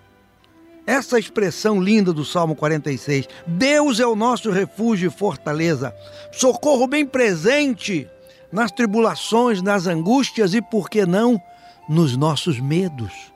Essa 0.86 1.20
expressão 1.20 1.82
linda 1.82 2.12
do 2.12 2.26
Salmo 2.26 2.56
46. 2.56 3.28
Deus 3.46 4.00
é 4.00 4.08
o 4.08 4.16
nosso 4.16 4.50
refúgio 4.50 5.08
e 5.08 5.12
fortaleza, 5.12 5.96
socorro 6.32 6.88
bem 6.88 7.06
presente 7.06 8.08
nas 8.52 8.72
tribulações, 8.72 9.62
nas 9.62 9.86
angústias 9.88 10.54
e, 10.54 10.62
por 10.62 10.90
que 10.90 11.06
não, 11.06 11.40
nos 11.88 12.18
nossos 12.18 12.60
medos. 12.60 13.29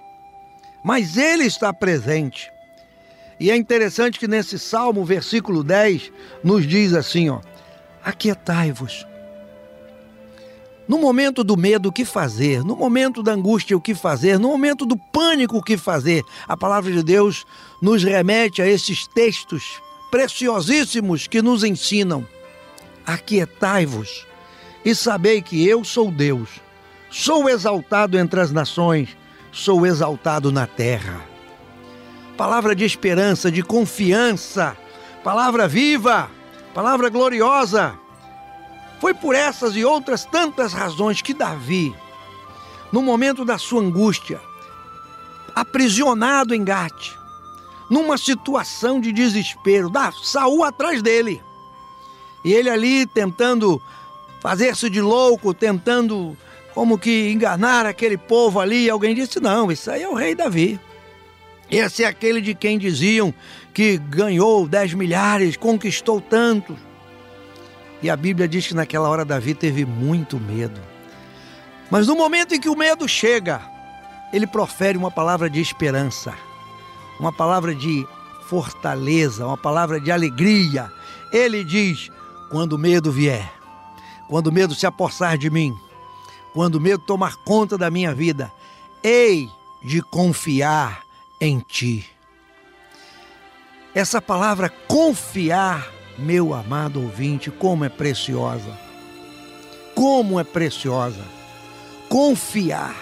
Mas 0.84 1.18
Ele 1.18 1.46
está 1.46 1.72
presente. 1.74 2.52
E 3.40 3.50
é 3.50 3.56
interessante 3.56 4.20
que 4.20 4.28
nesse 4.28 4.60
salmo, 4.60 5.04
versículo 5.04 5.64
10, 5.64 6.12
nos 6.44 6.68
diz 6.68 6.94
assim: 6.94 7.30
ó, 7.30 7.40
aquietai-vos. 8.04 9.08
No 10.86 11.00
momento 11.00 11.44
do 11.44 11.56
medo, 11.56 11.90
o 11.90 11.92
que 11.92 12.04
fazer? 12.04 12.64
No 12.64 12.76
momento 12.76 13.24
da 13.24 13.32
angústia, 13.32 13.76
o 13.76 13.82
que 13.82 13.96
fazer? 13.96 14.38
No 14.38 14.50
momento 14.50 14.86
do 14.86 14.98
pânico, 14.98 15.58
o 15.58 15.64
que 15.64 15.78
fazer? 15.78 16.24
A 16.46 16.58
palavra 16.58 16.92
de 16.92 17.02
Deus 17.02 17.46
nos 17.82 18.04
remete 18.04 18.62
a 18.62 18.68
esses 18.68 19.08
textos 19.08 19.82
preciosíssimos 20.12 21.26
que 21.26 21.42
nos 21.42 21.64
ensinam. 21.64 22.28
Aquietai-vos 23.06 24.28
e 24.84 24.94
sabei 24.94 25.42
que 25.42 25.66
eu 25.66 25.84
sou 25.86 26.12
Deus. 26.12 26.50
Sou 27.10 27.50
exaltado 27.50 28.18
entre 28.18 28.42
as 28.42 28.52
nações, 28.52 29.16
sou 29.54 29.86
exaltado 29.86 30.52
na 30.52 30.66
terra. 30.66 31.22
Palavra 32.36 32.76
de 32.76 32.84
esperança, 32.84 33.52
de 33.52 33.62
confiança, 33.62 34.76
palavra 35.24 35.68
viva, 35.68 36.30
palavra 36.74 37.08
gloriosa. 37.08 37.94
Foi 39.00 39.14
por 39.14 39.36
essas 39.36 39.76
e 39.76 39.86
outras 39.86 40.26
tantas 40.26 40.74
razões 40.74 41.22
que 41.22 41.34
Davi, 41.34 41.96
no 42.92 43.04
momento 43.04 43.46
da 43.46 43.60
sua 43.60 43.82
angústia, 43.82 44.42
aprisionado 45.54 46.56
em 46.56 46.64
Gate, 46.64 47.12
numa 47.90 48.18
situação 48.18 49.00
de 49.00 49.12
desespero, 49.12 49.90
da 49.90 50.12
Saul 50.12 50.64
atrás 50.64 51.02
dele. 51.04 51.40
E 52.44 52.52
ele 52.52 52.70
ali 52.70 53.06
tentando 53.06 53.80
fazer-se 54.42 54.90
de 54.90 55.00
louco, 55.00 55.54
tentando 55.54 56.36
como 56.74 56.98
que 56.98 57.32
enganar 57.32 57.86
aquele 57.86 58.18
povo 58.18 58.60
ali. 58.60 58.86
E 58.86 58.90
alguém 58.90 59.16
disse: 59.16 59.40
não, 59.40 59.72
isso 59.72 59.90
aí 59.92 60.04
é 60.04 60.10
o 60.10 60.16
rei 60.16 60.36
Davi. 60.36 60.80
Esse 61.70 62.04
é 62.04 62.08
aquele 62.08 62.42
de 62.42 62.54
quem 62.54 62.78
diziam 62.78 63.34
que 63.74 63.98
ganhou 63.98 64.68
dez 64.68 64.94
milhares, 64.94 65.58
conquistou 65.58 66.22
tanto. 66.22 66.78
E 68.02 68.10
a 68.10 68.16
Bíblia 68.16 68.48
diz 68.48 68.68
que 68.68 68.74
naquela 68.74 69.10
hora 69.10 69.24
Davi 69.24 69.54
teve 69.54 69.86
muito 69.86 70.40
medo. 70.40 70.80
Mas 71.90 72.08
no 72.08 72.16
momento 72.16 72.54
em 72.54 72.60
que 72.60 72.70
o 72.70 72.76
medo 72.76 73.08
chega, 73.08 73.62
ele 74.32 74.46
profere 74.46 74.98
uma 74.98 75.10
palavra 75.10 75.50
de 75.50 75.62
esperança, 75.62 76.34
uma 77.20 77.32
palavra 77.32 77.74
de 77.74 78.06
fortaleza, 78.48 79.46
uma 79.46 79.58
palavra 79.58 80.00
de 80.00 80.12
alegria. 80.12 80.92
Ele 81.32 81.64
diz: 81.64 82.10
quando 82.52 82.74
o 82.74 82.78
medo 82.78 83.12
vier, 83.12 83.52
quando 84.28 84.48
o 84.48 84.52
medo 84.52 84.76
se 84.76 84.86
apossar 84.86 85.38
de 85.38 85.50
mim, 85.50 85.74
quando 86.54 86.76
o 86.76 86.82
medo 86.82 87.04
tomar 87.06 87.36
conta 87.38 87.78
da 87.78 87.90
minha 87.90 88.14
vida, 88.14 88.52
hei 89.04 89.50
de 89.84 90.02
confiar 90.02 91.04
em 91.42 91.60
ti. 91.60 92.06
Essa 93.94 94.22
palavra 94.22 94.70
confiar, 94.88 95.92
meu 96.18 96.54
amado 96.54 97.02
ouvinte, 97.02 97.52
como 97.52 97.84
é 97.84 97.90
preciosa. 97.90 98.78
Como 99.94 100.40
é 100.40 100.44
preciosa. 100.44 101.24
Confiar. 102.10 102.96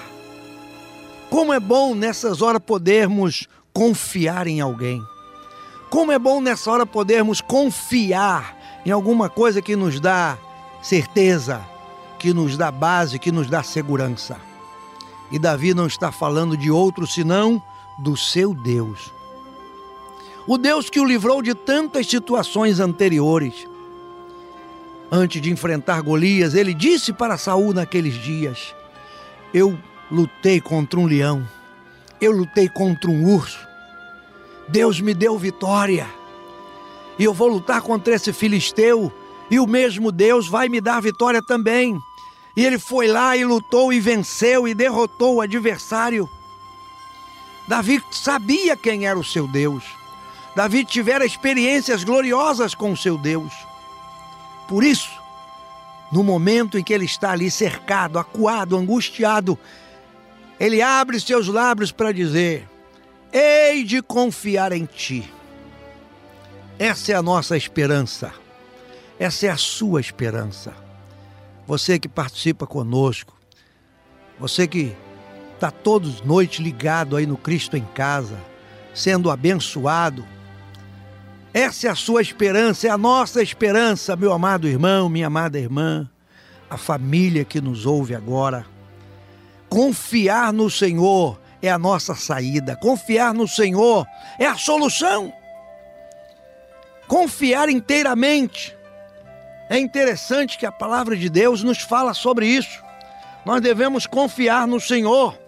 Como 1.30 1.54
é 1.54 1.60
bom 1.60 1.95
nessas 1.95 2.41
horas 2.41 2.62
podermos 2.62 3.47
confiar 3.74 4.47
em 4.47 4.60
alguém. 4.60 5.02
Como 5.89 6.12
é 6.12 6.18
bom 6.18 6.41
nessa 6.41 6.72
hora 6.72 6.86
podermos 6.86 7.41
confiar 7.41 8.58
em 8.86 8.91
alguma 8.91 9.30
coisa 9.30 9.62
que 9.62 9.76
nos 9.76 9.99
dá 9.99 10.38
certeza, 10.82 11.62
que 12.22 12.36
nos 12.36 12.55
dá 12.55 12.69
base, 12.69 13.17
que 13.17 13.32
nos 13.32 13.47
dá 13.47 13.63
segurança. 13.63 14.39
E 15.32 15.39
Davi 15.39 15.74
não 15.74 15.88
está 15.88 16.11
falando 16.11 16.55
de 16.55 16.69
outro 16.69 17.07
senão 17.07 17.59
do 17.97 18.15
seu 18.15 18.53
Deus. 18.53 19.11
O 20.45 20.55
Deus 20.55 20.88
que 20.88 20.99
o 20.99 21.03
livrou 21.03 21.41
de 21.41 21.55
tantas 21.55 22.05
situações 22.05 22.80
anteriores. 22.80 23.67
Antes 25.11 25.41
de 25.41 25.49
enfrentar 25.49 25.99
Golias, 26.01 26.53
ele 26.53 26.76
disse 26.76 27.11
para 27.11 27.39
Saul 27.39 27.74
naqueles 27.74 28.13
dias: 28.13 28.76
Eu 29.51 29.76
lutei 30.11 30.61
contra 30.61 30.99
um 30.99 31.07
leão, 31.07 31.43
eu 32.22 32.32
lutei 32.32 32.69
contra 32.69 33.09
um 33.09 33.34
urso. 33.34 33.67
Deus 34.69 35.01
me 35.01 35.15
deu 35.15 35.39
vitória. 35.39 36.05
E 37.17 37.24
eu 37.24 37.34
vou 37.34 37.47
lutar 37.47 37.82
contra 37.82 38.13
esse 38.13 38.32
filisteu, 38.32 39.11
e 39.49 39.59
o 39.59 39.65
mesmo 39.65 40.11
Deus 40.11 40.47
vai 40.47 40.69
me 40.69 40.80
dar 40.80 41.01
vitória 41.01 41.41
também. 41.41 41.99
E 42.56 42.66
ele 42.66 42.78
foi 42.78 43.08
lá 43.08 43.36
e 43.38 43.45
lutou 43.45 43.93
e 43.93 43.99
venceu 43.99 44.68
e 44.68 44.74
derrotou 44.74 45.36
o 45.36 45.41
adversário. 45.41 46.30
Davi 47.68 48.04
sabia 48.12 48.76
quem 48.76 49.06
era 49.06 49.18
o 49.18 49.24
seu 49.24 49.47
Deus. 49.47 49.84
Davi 50.56 50.84
tivera 50.84 51.26
experiências 51.26 52.04
gloriosas 52.04 52.76
com 52.76 52.91
o 52.91 52.97
seu 52.97 53.18
Deus. 53.18 53.54
Por 54.68 54.84
isso, 54.84 55.10
no 56.12 56.24
momento 56.24 56.78
em 56.78 56.84
que 56.84 56.93
ele 56.93 57.06
está 57.06 57.32
ali 57.32 57.49
cercado, 57.49 58.20
acuado, 58.20 58.76
angustiado, 58.76 59.58
ele 60.60 60.82
abre 60.82 61.20
seus 61.20 61.47
lábios 61.47 61.91
para 61.91 62.12
dizer: 62.12 62.68
Hei 63.32 63.84
de 63.86 64.02
confiar 64.02 64.74
em 64.74 64.86
ti. 64.86 65.32
Essa 66.78 67.14
é 67.14 67.16
a 67.16 67.22
nossa 67.22 67.56
esperança. 67.56 68.34
Essa 69.18 69.45
é 69.45 69.49
a 69.49 69.58
sua 69.58 70.02
esperança. 70.02 70.80
Você 71.68 71.99
que 71.99 72.09
participa 72.09 72.66
conosco, 72.68 73.34
você 74.39 74.68
que 74.68 74.95
está 75.53 75.70
todos 75.70 76.22
noite 76.22 76.62
ligado 76.62 77.16
aí 77.16 77.28
no 77.28 77.38
Cristo 77.38 77.78
em 77.78 77.86
casa, 77.93 78.38
sendo 78.93 79.30
abençoado. 79.30 80.26
Essa 81.53 81.88
é 81.88 81.89
a 81.91 81.95
sua 81.95 82.22
esperança, 82.22 82.88
é 82.88 82.89
a 82.89 82.97
nossa 82.97 83.41
esperança, 83.43 84.16
meu 84.16 84.34
amado 84.34 84.68
irmão, 84.68 85.07
minha 85.07 85.28
amada 85.28 85.59
irmã, 85.59 86.09
a 86.70 86.78
família 86.78 87.45
que 87.45 87.62
nos 87.62 87.86
ouve 87.86 88.16
agora. 88.16 88.66
Confiar 89.70 90.51
no 90.51 90.70
Senhor 90.70 91.39
é 91.62 91.70
a 91.70 91.78
nossa 91.78 92.16
saída, 92.16 92.76
confiar 92.76 93.34
no 93.34 93.47
Senhor 93.47 94.07
é 94.39 94.47
a 94.47 94.57
solução. 94.57 95.32
Confiar 97.07 97.70
inteiramente. 97.70 98.76
É 99.72 99.80
interessante 99.80 100.57
que 100.57 100.65
a 100.65 100.72
palavra 100.72 101.15
de 101.15 101.30
Deus 101.30 101.63
nos 101.63 101.78
fala 101.78 102.13
sobre 102.13 102.45
isso. 102.45 102.84
Nós 103.45 103.61
devemos 103.61 104.05
confiar 104.05 104.67
no 104.67 104.82
Senhor. 104.82 105.39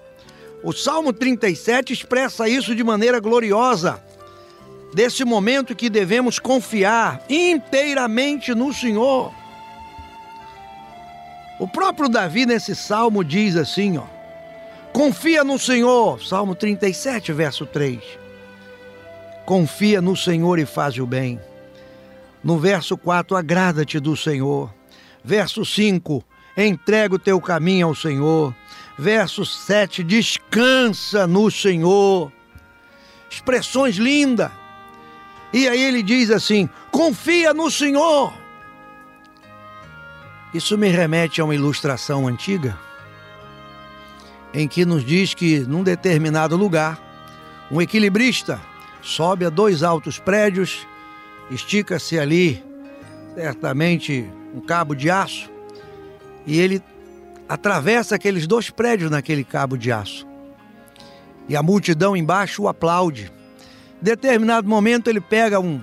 O 0.63 0.71
Salmo 0.71 1.11
37 1.11 1.91
expressa 1.91 2.47
isso 2.47 2.73
de 2.73 2.85
maneira 2.85 3.19
gloriosa. 3.19 4.01
Desse 4.93 5.25
momento 5.25 5.75
que 5.75 5.89
devemos 5.89 6.39
confiar 6.39 7.21
inteiramente 7.29 8.55
no 8.55 8.73
Senhor. 8.73 9.33
O 11.59 11.67
próprio 11.67 12.07
Davi 12.07 12.45
nesse 12.45 12.77
salmo 12.77 13.25
diz 13.25 13.57
assim, 13.57 13.97
ó: 13.97 14.05
Confia 14.93 15.43
no 15.43 15.59
Senhor, 15.59 16.23
Salmo 16.23 16.55
37, 16.55 17.33
verso 17.33 17.65
3. 17.65 17.99
Confia 19.45 20.01
no 20.01 20.15
Senhor 20.15 20.59
e 20.59 20.65
faz 20.65 20.97
o 20.97 21.05
bem. 21.05 21.41
No 22.43 22.59
verso 22.59 22.97
4, 22.97 23.37
agrada-te 23.37 23.99
do 23.99 24.17
Senhor. 24.17 24.73
Verso 25.23 25.65
5, 25.65 26.23
entrega 26.57 27.15
o 27.15 27.19
teu 27.19 27.39
caminho 27.39 27.87
ao 27.87 27.95
Senhor. 27.95 28.53
Verso 28.97 29.45
7, 29.45 30.03
descansa 30.03 31.25
no 31.25 31.49
Senhor. 31.49 32.31
Expressões 33.29 33.95
lindas. 33.95 34.51
E 35.53 35.67
aí 35.67 35.81
ele 35.81 36.03
diz 36.03 36.29
assim: 36.29 36.67
confia 36.91 37.53
no 37.53 37.71
Senhor. 37.71 38.33
Isso 40.53 40.77
me 40.77 40.89
remete 40.89 41.41
a 41.41 41.45
uma 41.45 41.55
ilustração 41.55 42.27
antiga, 42.27 42.77
em 44.53 44.67
que 44.67 44.85
nos 44.85 45.03
diz 45.03 45.33
que 45.33 45.61
num 45.61 45.81
determinado 45.81 46.55
lugar, 46.55 46.99
um 47.71 47.81
equilibrista 47.81 48.61
sobe 49.01 49.45
a 49.45 49.49
dois 49.49 49.81
altos 49.81 50.19
prédios, 50.19 50.85
estica-se 51.53 52.17
ali, 52.17 52.63
certamente, 53.35 54.29
um 54.53 54.61
cabo 54.61 54.95
de 54.95 55.09
aço, 55.09 55.49
e 56.45 56.59
ele 56.59 56.81
atravessa 57.47 58.15
aqueles 58.15 58.47
dois 58.47 58.69
prédios 58.69 59.11
naquele 59.11 59.43
cabo 59.43 59.77
de 59.77 59.91
aço. 59.91 60.27
E 61.47 61.55
a 61.55 61.63
multidão 61.63 62.15
embaixo 62.15 62.63
o 62.63 62.67
aplaude. 62.67 63.31
Determinado 64.01 64.67
momento 64.67 65.09
ele 65.09 65.21
pega 65.21 65.59
um 65.59 65.81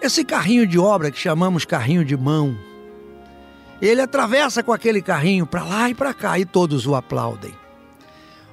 esse 0.00 0.24
carrinho 0.24 0.66
de 0.66 0.78
obra 0.78 1.10
que 1.10 1.18
chamamos 1.18 1.64
carrinho 1.64 2.04
de 2.04 2.16
mão. 2.16 2.56
Ele 3.82 4.00
atravessa 4.00 4.62
com 4.62 4.72
aquele 4.72 5.02
carrinho 5.02 5.46
para 5.46 5.64
lá 5.64 5.90
e 5.90 5.94
para 5.94 6.14
cá 6.14 6.38
e 6.38 6.44
todos 6.44 6.86
o 6.86 6.94
aplaudem. 6.94 7.52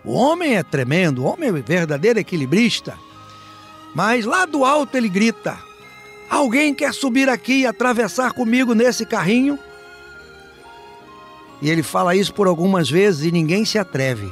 O 0.03 0.13
homem 0.13 0.55
é 0.55 0.63
tremendo, 0.63 1.23
o 1.23 1.25
homem 1.25 1.49
é 1.49 1.51
verdadeiro 1.51 2.19
equilibrista. 2.19 2.97
Mas 3.93 4.25
lá 4.25 4.45
do 4.45 4.65
alto 4.65 4.95
ele 4.97 5.09
grita: 5.09 5.57
Alguém 6.29 6.73
quer 6.73 6.93
subir 6.93 7.29
aqui 7.29 7.61
e 7.61 7.65
atravessar 7.65 8.33
comigo 8.33 8.73
nesse 8.73 9.05
carrinho? 9.05 9.59
E 11.61 11.69
ele 11.69 11.83
fala 11.83 12.15
isso 12.15 12.33
por 12.33 12.47
algumas 12.47 12.89
vezes 12.89 13.25
e 13.25 13.31
ninguém 13.31 13.63
se 13.65 13.77
atreve. 13.77 14.31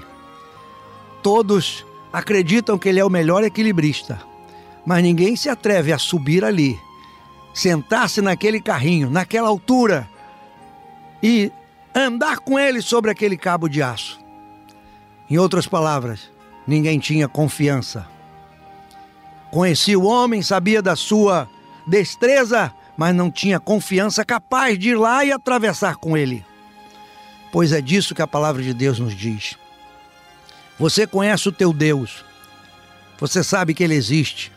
Todos 1.22 1.86
acreditam 2.12 2.78
que 2.78 2.90
ele 2.90 3.00
é 3.00 3.06
o 3.06 3.10
melhor 3.10 3.44
equilibrista, 3.44 4.22
mas 4.86 5.02
ninguém 5.02 5.36
se 5.36 5.50
atreve 5.50 5.94
a 5.94 5.98
subir 5.98 6.44
ali, 6.44 6.80
sentar-se 7.54 8.22
naquele 8.22 8.60
carrinho, 8.60 9.10
naquela 9.10 9.48
altura 9.48 10.08
e 11.22 11.52
andar 11.96 12.40
com 12.40 12.60
ele 12.60 12.82
sobre 12.82 13.10
aquele 13.10 13.38
cabo 13.38 13.70
de 13.70 13.82
aço. 13.82 14.20
Em 15.30 15.38
outras 15.38 15.66
palavras, 15.66 16.30
ninguém 16.68 17.00
tinha 17.00 17.28
confiança. 17.28 18.06
Conhecia 19.50 19.98
o 19.98 20.06
homem, 20.06 20.42
sabia 20.42 20.82
da 20.82 20.96
sua 20.96 21.48
destreza, 21.88 22.74
mas 22.98 23.16
não 23.16 23.32
tinha 23.32 23.60
confiança 23.60 24.24
capaz 24.24 24.78
de 24.78 24.90
ir 24.90 24.96
lá 24.96 25.24
e 25.26 25.32
atravessar 25.32 25.96
com 25.98 26.18
ele. 26.18 26.46
Pois 27.52 27.72
é 27.72 27.82
disso 27.82 28.16
que 28.16 28.22
a 28.22 28.28
palavra 28.28 28.62
de 28.62 28.74
Deus 28.74 29.00
nos 29.00 29.16
diz. 29.16 29.58
Você 30.80 31.06
conhece 31.06 31.48
o 31.48 31.52
teu 31.52 31.72
Deus, 31.72 32.26
você 33.20 33.44
sabe 33.44 33.74
que 33.74 33.84
ele 33.84 33.94
existe, 33.94 34.52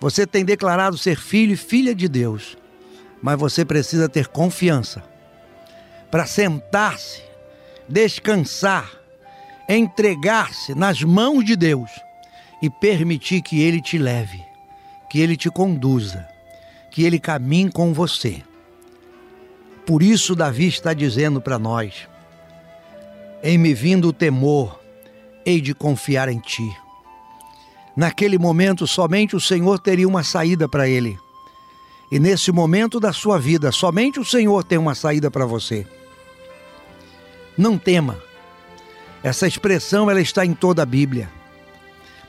você 0.00 0.26
tem 0.26 0.44
declarado 0.44 0.96
ser 0.98 1.18
filho 1.18 1.52
e 1.52 1.56
filha 1.56 1.94
de 1.94 2.08
Deus, 2.08 2.56
mas 3.22 3.38
você 3.38 3.64
precisa 3.64 4.08
ter 4.08 4.26
confiança 4.26 5.02
para 6.10 6.26
sentar-se, 6.26 7.22
descansar, 7.88 8.90
entregar-se 9.68 10.74
nas 10.74 11.02
mãos 11.02 11.44
de 11.44 11.56
Deus 11.56 11.90
e 12.62 12.70
permitir 12.70 13.42
que 13.42 13.60
Ele 13.60 13.80
te 13.80 13.98
leve, 13.98 14.42
que 15.10 15.20
Ele 15.20 15.36
te 15.36 15.50
conduza, 15.50 16.28
que 16.94 17.02
Ele 17.02 17.18
caminhe 17.18 17.72
com 17.72 17.92
você. 17.92 18.40
Por 19.84 20.00
isso, 20.00 20.32
Davi 20.36 20.68
está 20.68 20.94
dizendo 20.94 21.40
para 21.40 21.58
nós: 21.58 22.08
Em 23.42 23.58
me 23.58 23.74
vindo 23.74 24.06
o 24.06 24.12
temor, 24.12 24.78
hei 25.44 25.60
de 25.60 25.74
confiar 25.74 26.28
em 26.28 26.38
ti. 26.38 26.72
Naquele 27.96 28.38
momento, 28.38 28.86
somente 28.86 29.34
o 29.34 29.40
Senhor 29.40 29.80
teria 29.80 30.06
uma 30.06 30.22
saída 30.22 30.68
para 30.68 30.88
ele. 30.88 31.18
E 32.12 32.20
nesse 32.20 32.52
momento 32.52 33.00
da 33.00 33.12
sua 33.12 33.40
vida, 33.40 33.72
somente 33.72 34.20
o 34.20 34.24
Senhor 34.24 34.62
tem 34.62 34.78
uma 34.78 34.94
saída 34.94 35.28
para 35.32 35.44
você. 35.44 35.84
Não 37.58 37.76
tema. 37.76 38.20
Essa 39.20 39.48
expressão 39.48 40.08
ela 40.08 40.20
está 40.20 40.46
em 40.46 40.54
toda 40.54 40.84
a 40.84 40.86
Bíblia. 40.86 41.28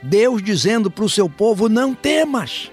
Deus 0.01 0.41
dizendo 0.41 0.89
para 0.89 1.05
o 1.05 1.09
seu 1.09 1.29
povo: 1.29 1.69
não 1.69 1.93
temas. 1.93 2.71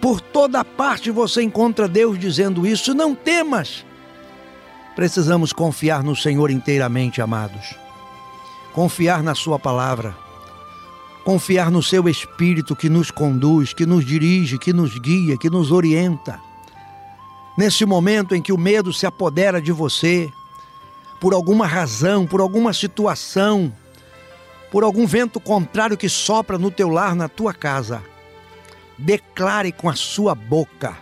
Por 0.00 0.20
toda 0.20 0.64
parte 0.64 1.10
você 1.10 1.42
encontra 1.42 1.86
Deus 1.86 2.18
dizendo 2.18 2.66
isso: 2.66 2.94
não 2.94 3.14
temas. 3.14 3.84
Precisamos 4.96 5.52
confiar 5.52 6.02
no 6.02 6.16
Senhor 6.16 6.50
inteiramente, 6.50 7.20
amados. 7.20 7.74
Confiar 8.72 9.22
na 9.22 9.34
Sua 9.34 9.58
palavra. 9.58 10.16
Confiar 11.24 11.70
no 11.70 11.82
Seu 11.82 12.08
Espírito 12.08 12.74
que 12.74 12.88
nos 12.88 13.10
conduz, 13.10 13.72
que 13.72 13.84
nos 13.84 14.04
dirige, 14.04 14.58
que 14.58 14.72
nos 14.72 14.98
guia, 14.98 15.36
que 15.36 15.50
nos 15.50 15.70
orienta. 15.70 16.40
Nesse 17.58 17.84
momento 17.84 18.34
em 18.34 18.40
que 18.40 18.52
o 18.52 18.58
medo 18.58 18.92
se 18.92 19.06
apodera 19.06 19.60
de 19.60 19.70
você, 19.70 20.32
por 21.20 21.34
alguma 21.34 21.66
razão, 21.66 22.26
por 22.26 22.40
alguma 22.40 22.72
situação, 22.72 23.72
por 24.70 24.82
algum 24.82 25.06
vento 25.06 25.38
contrário 25.38 25.96
que 25.96 26.08
sopra 26.08 26.56
no 26.56 26.70
teu 26.70 26.88
lar, 26.88 27.14
na 27.14 27.28
tua 27.28 27.52
casa, 27.52 28.02
declare 29.00 29.72
com 29.72 29.88
a 29.88 29.96
sua 29.96 30.34
boca: 30.34 30.96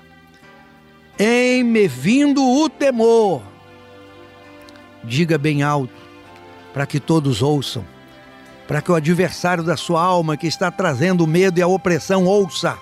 Em 1.18 1.62
me 1.62 1.88
vindo 1.88 2.42
o 2.42 2.68
temor, 2.68 3.42
diga 5.02 5.36
bem 5.36 5.62
alto, 5.62 5.92
para 6.72 6.86
que 6.86 7.00
todos 7.00 7.42
ouçam, 7.42 7.84
para 8.66 8.80
que 8.80 8.90
o 8.90 8.94
adversário 8.94 9.64
da 9.64 9.76
sua 9.76 10.02
alma 10.02 10.36
que 10.36 10.46
está 10.46 10.70
trazendo 10.70 11.26
medo 11.26 11.58
e 11.58 11.62
a 11.62 11.66
opressão 11.66 12.24
ouça. 12.24 12.78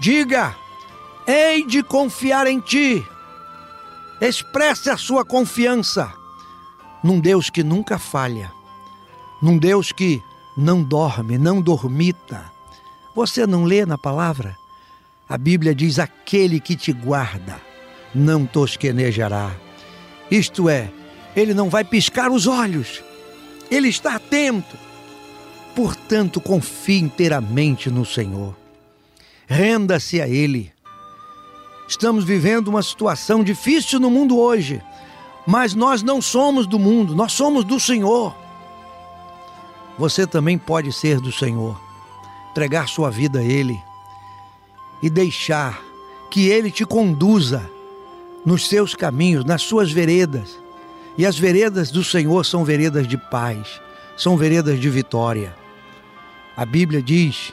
Diga: 0.00 0.54
hei 1.26 1.66
de 1.66 1.82
confiar 1.82 2.46
em 2.46 2.60
ti. 2.60 3.04
Expresse 4.20 4.88
a 4.88 4.96
sua 4.96 5.26
confiança 5.26 6.10
num 7.04 7.20
Deus 7.20 7.50
que 7.50 7.62
nunca 7.62 7.98
falha, 7.98 8.50
num 9.42 9.58
Deus 9.58 9.92
que 9.92 10.22
não 10.56 10.82
dorme, 10.82 11.36
não 11.36 11.60
dormita. 11.60 12.55
Você 13.16 13.46
não 13.46 13.64
lê 13.64 13.86
na 13.86 13.96
palavra? 13.96 14.54
A 15.26 15.38
Bíblia 15.38 15.74
diz: 15.74 15.98
aquele 15.98 16.60
que 16.60 16.76
te 16.76 16.92
guarda 16.92 17.58
não 18.14 18.44
tosquenejará. 18.44 19.56
Isto 20.30 20.68
é, 20.68 20.90
ele 21.34 21.54
não 21.54 21.70
vai 21.70 21.82
piscar 21.82 22.30
os 22.30 22.46
olhos, 22.46 23.02
ele 23.70 23.88
está 23.88 24.16
atento. 24.16 24.76
Portanto, 25.74 26.40
confie 26.40 27.00
inteiramente 27.00 27.90
no 27.90 28.04
Senhor. 28.04 28.54
Renda-se 29.46 30.20
a 30.20 30.28
Ele. 30.28 30.72
Estamos 31.88 32.24
vivendo 32.24 32.68
uma 32.68 32.82
situação 32.82 33.44
difícil 33.44 34.00
no 34.00 34.10
mundo 34.10 34.38
hoje, 34.38 34.82
mas 35.46 35.74
nós 35.74 36.02
não 36.02 36.20
somos 36.20 36.66
do 36.66 36.78
mundo, 36.78 37.14
nós 37.14 37.32
somos 37.32 37.64
do 37.64 37.78
Senhor. 37.78 38.34
Você 39.98 40.26
também 40.26 40.58
pode 40.58 40.92
ser 40.92 41.20
do 41.20 41.30
Senhor, 41.30 41.78
entregar 42.56 42.88
sua 42.88 43.10
vida 43.10 43.40
a 43.40 43.44
Ele 43.44 43.78
e 45.02 45.10
deixar 45.10 45.78
que 46.30 46.48
Ele 46.48 46.70
te 46.70 46.86
conduza 46.86 47.62
nos 48.46 48.66
seus 48.66 48.94
caminhos, 48.94 49.44
nas 49.44 49.60
suas 49.60 49.92
veredas 49.92 50.58
e 51.18 51.26
as 51.26 51.38
veredas 51.38 51.90
do 51.90 52.02
Senhor 52.02 52.44
são 52.44 52.64
veredas 52.64 53.06
de 53.06 53.18
paz, 53.18 53.80
são 54.16 54.38
veredas 54.38 54.80
de 54.80 54.88
vitória. 54.88 55.54
A 56.56 56.64
Bíblia 56.64 57.02
diz 57.02 57.52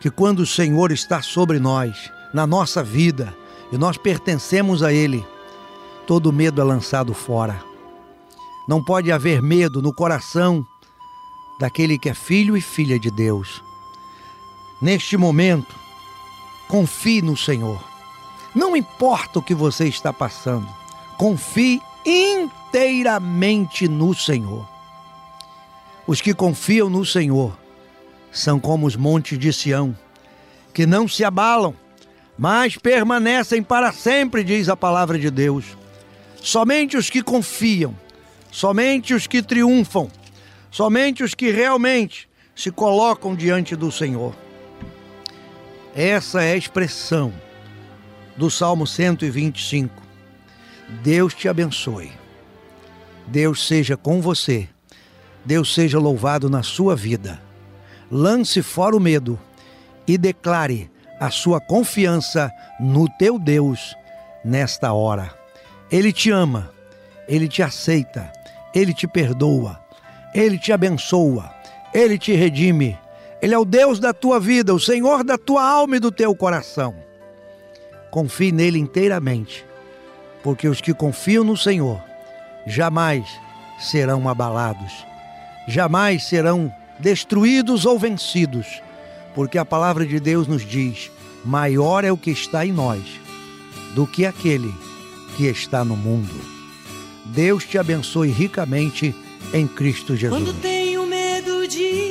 que 0.00 0.10
quando 0.10 0.40
o 0.40 0.46
Senhor 0.46 0.92
está 0.92 1.22
sobre 1.22 1.58
nós, 1.58 2.10
na 2.34 2.46
nossa 2.46 2.82
vida, 2.82 3.34
e 3.70 3.78
nós 3.78 3.96
pertencemos 3.96 4.82
a 4.82 4.92
Ele, 4.92 5.26
todo 6.06 6.32
medo 6.32 6.60
é 6.60 6.64
lançado 6.64 7.14
fora. 7.14 7.62
Não 8.68 8.84
pode 8.84 9.10
haver 9.10 9.40
medo 9.40 9.80
no 9.80 9.94
coração 9.94 10.66
daquele 11.58 11.98
que 11.98 12.10
é 12.10 12.14
filho 12.14 12.56
e 12.56 12.60
filha 12.60 12.98
de 12.98 13.10
Deus. 13.10 13.62
Neste 14.82 15.16
momento, 15.16 15.72
confie 16.66 17.22
no 17.22 17.36
Senhor. 17.36 17.80
Não 18.52 18.76
importa 18.76 19.38
o 19.38 19.42
que 19.42 19.54
você 19.54 19.86
está 19.86 20.12
passando, 20.12 20.66
confie 21.16 21.80
inteiramente 22.04 23.86
no 23.86 24.12
Senhor. 24.12 24.68
Os 26.04 26.20
que 26.20 26.34
confiam 26.34 26.90
no 26.90 27.06
Senhor 27.06 27.56
são 28.32 28.58
como 28.58 28.84
os 28.84 28.96
montes 28.96 29.38
de 29.38 29.52
Sião, 29.52 29.96
que 30.74 30.84
não 30.84 31.06
se 31.06 31.22
abalam, 31.22 31.76
mas 32.36 32.76
permanecem 32.76 33.62
para 33.62 33.92
sempre, 33.92 34.42
diz 34.42 34.68
a 34.68 34.76
palavra 34.76 35.16
de 35.16 35.30
Deus. 35.30 35.76
Somente 36.42 36.96
os 36.96 37.08
que 37.08 37.22
confiam, 37.22 37.96
somente 38.50 39.14
os 39.14 39.28
que 39.28 39.44
triunfam, 39.44 40.10
somente 40.72 41.22
os 41.22 41.34
que 41.34 41.52
realmente 41.52 42.28
se 42.52 42.72
colocam 42.72 43.36
diante 43.36 43.76
do 43.76 43.92
Senhor. 43.92 44.34
Essa 45.94 46.42
é 46.42 46.52
a 46.52 46.56
expressão 46.56 47.30
do 48.34 48.50
Salmo 48.50 48.86
125. 48.86 50.02
Deus 51.02 51.34
te 51.34 51.48
abençoe. 51.48 52.10
Deus 53.26 53.66
seja 53.66 53.94
com 53.94 54.20
você. 54.22 54.68
Deus 55.44 55.74
seja 55.74 55.98
louvado 55.98 56.48
na 56.48 56.62
sua 56.62 56.96
vida. 56.96 57.42
Lance 58.10 58.62
fora 58.62 58.96
o 58.96 59.00
medo 59.00 59.38
e 60.06 60.16
declare 60.16 60.90
a 61.20 61.30
sua 61.30 61.60
confiança 61.60 62.50
no 62.80 63.06
teu 63.18 63.38
Deus 63.38 63.94
nesta 64.42 64.94
hora. 64.94 65.30
Ele 65.90 66.10
te 66.10 66.30
ama, 66.30 66.70
ele 67.28 67.46
te 67.46 67.62
aceita, 67.62 68.32
ele 68.74 68.94
te 68.94 69.06
perdoa, 69.06 69.78
ele 70.34 70.58
te 70.58 70.72
abençoa, 70.72 71.54
ele 71.92 72.18
te 72.18 72.32
redime. 72.32 72.98
Ele 73.42 73.54
é 73.54 73.58
o 73.58 73.64
Deus 73.64 73.98
da 73.98 74.14
tua 74.14 74.38
vida, 74.38 74.72
o 74.72 74.80
Senhor 74.80 75.24
da 75.24 75.36
tua 75.36 75.68
alma 75.68 75.96
e 75.96 76.00
do 76.00 76.12
teu 76.12 76.34
coração. 76.34 76.94
Confie 78.10 78.52
nele 78.52 78.78
inteiramente 78.78 79.64
porque 80.42 80.68
os 80.68 80.80
que 80.80 80.92
confiam 80.92 81.44
no 81.44 81.56
Senhor 81.56 82.00
jamais 82.66 83.26
serão 83.78 84.28
abalados, 84.28 84.92
jamais 85.66 86.24
serão 86.24 86.72
destruídos 86.98 87.86
ou 87.86 87.98
vencidos, 87.98 88.66
porque 89.34 89.58
a 89.58 89.64
palavra 89.64 90.04
de 90.04 90.20
Deus 90.20 90.46
nos 90.46 90.66
diz: 90.66 91.10
maior 91.44 92.04
é 92.04 92.12
o 92.12 92.16
que 92.16 92.30
está 92.30 92.66
em 92.66 92.72
nós 92.72 93.02
do 93.94 94.06
que 94.06 94.26
aquele 94.26 94.72
que 95.36 95.46
está 95.46 95.84
no 95.84 95.96
mundo. 95.96 96.34
Deus 97.26 97.64
te 97.64 97.78
abençoe 97.78 98.28
ricamente 98.30 99.14
em 99.52 99.66
Cristo 99.66 100.16
Jesus. 100.16 100.42
Quando 100.42 100.60
tenho 100.60 101.06
medo 101.06 101.66
de 101.68 102.01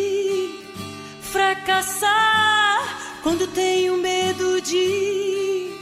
fracassar, 1.62 3.20
quando 3.22 3.48
tenho 3.48 3.98
medo 3.98 4.62
de 4.62 5.76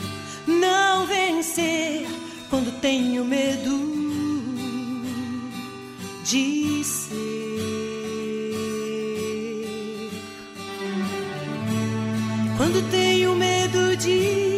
não 0.48 1.06
vencer 1.06 2.08
quando 2.50 2.72
tenho 2.80 3.24
medo 3.24 3.70
de 6.24 6.84
ser. 6.84 7.20
Quando 12.58 12.82
tenho 12.92 13.36
medo 13.36 13.96
de 13.96 14.49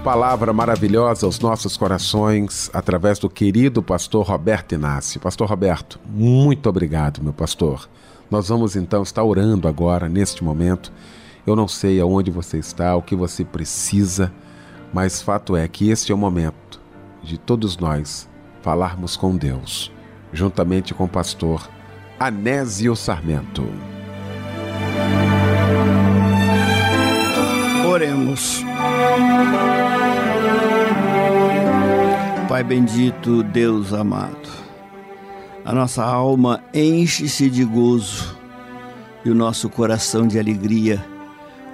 palavra 0.00 0.50
maravilhosa 0.52 1.26
aos 1.26 1.38
nossos 1.40 1.76
corações, 1.76 2.70
através 2.72 3.18
do 3.18 3.28
querido 3.28 3.82
pastor 3.82 4.26
Roberto 4.26 4.74
Inácio. 4.74 5.20
Pastor 5.20 5.48
Roberto, 5.48 6.00
muito 6.06 6.68
obrigado, 6.68 7.22
meu 7.22 7.34
pastor. 7.34 7.88
Nós 8.30 8.48
vamos 8.48 8.76
então 8.76 9.02
estar 9.02 9.22
orando 9.22 9.68
agora, 9.68 10.08
neste 10.08 10.42
momento. 10.42 10.90
Eu 11.46 11.54
não 11.54 11.68
sei 11.68 12.00
aonde 12.00 12.30
você 12.30 12.58
está, 12.58 12.96
o 12.96 13.02
que 13.02 13.14
você 13.14 13.44
precisa, 13.44 14.32
mas 14.92 15.20
fato 15.20 15.54
é 15.54 15.68
que 15.68 15.90
este 15.90 16.12
é 16.12 16.14
o 16.14 16.18
momento 16.18 16.80
de 17.22 17.36
todos 17.36 17.76
nós 17.76 18.28
falarmos 18.62 19.16
com 19.16 19.36
Deus, 19.36 19.92
juntamente 20.32 20.94
com 20.94 21.04
o 21.04 21.08
pastor 21.08 21.68
Anésio 22.18 22.96
Sarmento. 22.96 23.66
Oremos. 27.86 28.64
Pai 32.60 32.64
bendito, 32.66 33.42
Deus 33.42 33.94
amado, 33.94 34.46
a 35.64 35.72
nossa 35.72 36.04
alma 36.04 36.62
enche-se 36.74 37.48
de 37.48 37.64
gozo 37.64 38.36
e 39.24 39.30
o 39.30 39.34
nosso 39.34 39.70
coração 39.70 40.28
de 40.28 40.38
alegria 40.38 41.02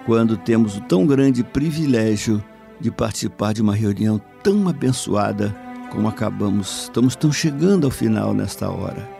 quando 0.05 0.37
temos 0.37 0.77
o 0.77 0.81
tão 0.83 1.05
grande 1.05 1.43
privilégio 1.43 2.41
de 2.81 2.93
participar 2.93 3.53
de 3.53 3.63
uma 3.63 3.75
reunião 3.75 4.21
tão 4.45 4.69
abençoada 4.69 5.53
como 5.91 6.07
acabamos. 6.07 6.85
Estamos 6.85 7.17
tão 7.17 7.33
chegando 7.33 7.85
ao 7.85 7.91
final 7.91 8.33
nesta 8.33 8.71
hora. 8.71 9.11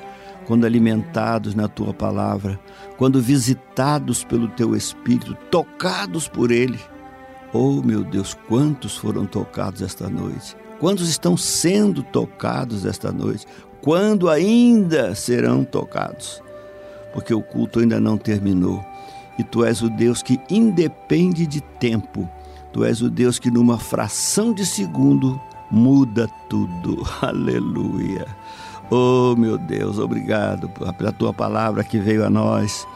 Quando 0.47 0.67
alimentados 0.67 1.57
na 1.57 1.67
tua 1.67 1.93
palavra, 1.93 2.61
quando 2.97 3.21
visitados 3.21 4.23
pelo 4.23 4.47
teu 4.47 4.77
Espírito, 4.77 5.37
tocados 5.51 6.29
por 6.29 6.53
Ele. 6.53 6.79
Oh, 7.53 7.83
meu 7.83 8.05
Deus, 8.05 8.35
quantos 8.47 8.97
foram 8.97 9.27
tocados 9.27 9.83
esta 9.83 10.09
noite? 10.09 10.57
Quantos 10.79 11.09
estão 11.09 11.37
sendo 11.37 12.03
tocados 12.03 12.85
esta 12.85 13.11
noite? 13.11 13.47
Quando 13.81 14.29
ainda 14.29 15.15
serão 15.15 15.65
tocados? 15.65 16.43
Porque 17.15 17.33
o 17.33 17.43
culto 17.43 17.81
ainda 17.81 17.99
não 17.99 18.19
terminou. 18.19 18.85
E 19.39 19.45
tu 19.45 19.65
és 19.65 19.81
o 19.81 19.89
Deus 19.89 20.23
que 20.23 20.41
independe 20.51 21.47
de 21.47 21.61
tempo. 21.61 22.29
Tu 22.73 22.85
és 22.85 23.01
o 23.01 23.09
Deus 23.09 23.39
que 23.39 23.51
numa 23.51 23.79
fração 23.79 24.53
de 24.53 24.67
segundo 24.67 25.41
muda 25.71 26.29
tudo. 26.49 27.03
Aleluia. 27.23 28.27
Oh, 28.91 29.35
meu 29.37 29.59
Deus, 29.59 29.99
obrigado 29.99 30.69
pela 30.69 31.11
tua 31.11 31.33
palavra 31.33 31.83
que 31.83 31.99
veio 31.99 32.25
a 32.25 32.31
nós. 32.31 32.87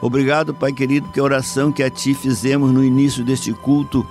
Obrigado, 0.00 0.52
Pai 0.52 0.72
querido, 0.72 1.08
que 1.08 1.20
a 1.20 1.22
oração 1.22 1.70
que 1.70 1.82
a 1.82 1.90
ti 1.90 2.14
fizemos 2.14 2.72
no 2.72 2.84
início 2.84 3.24
deste 3.24 3.52
culto 3.52 4.06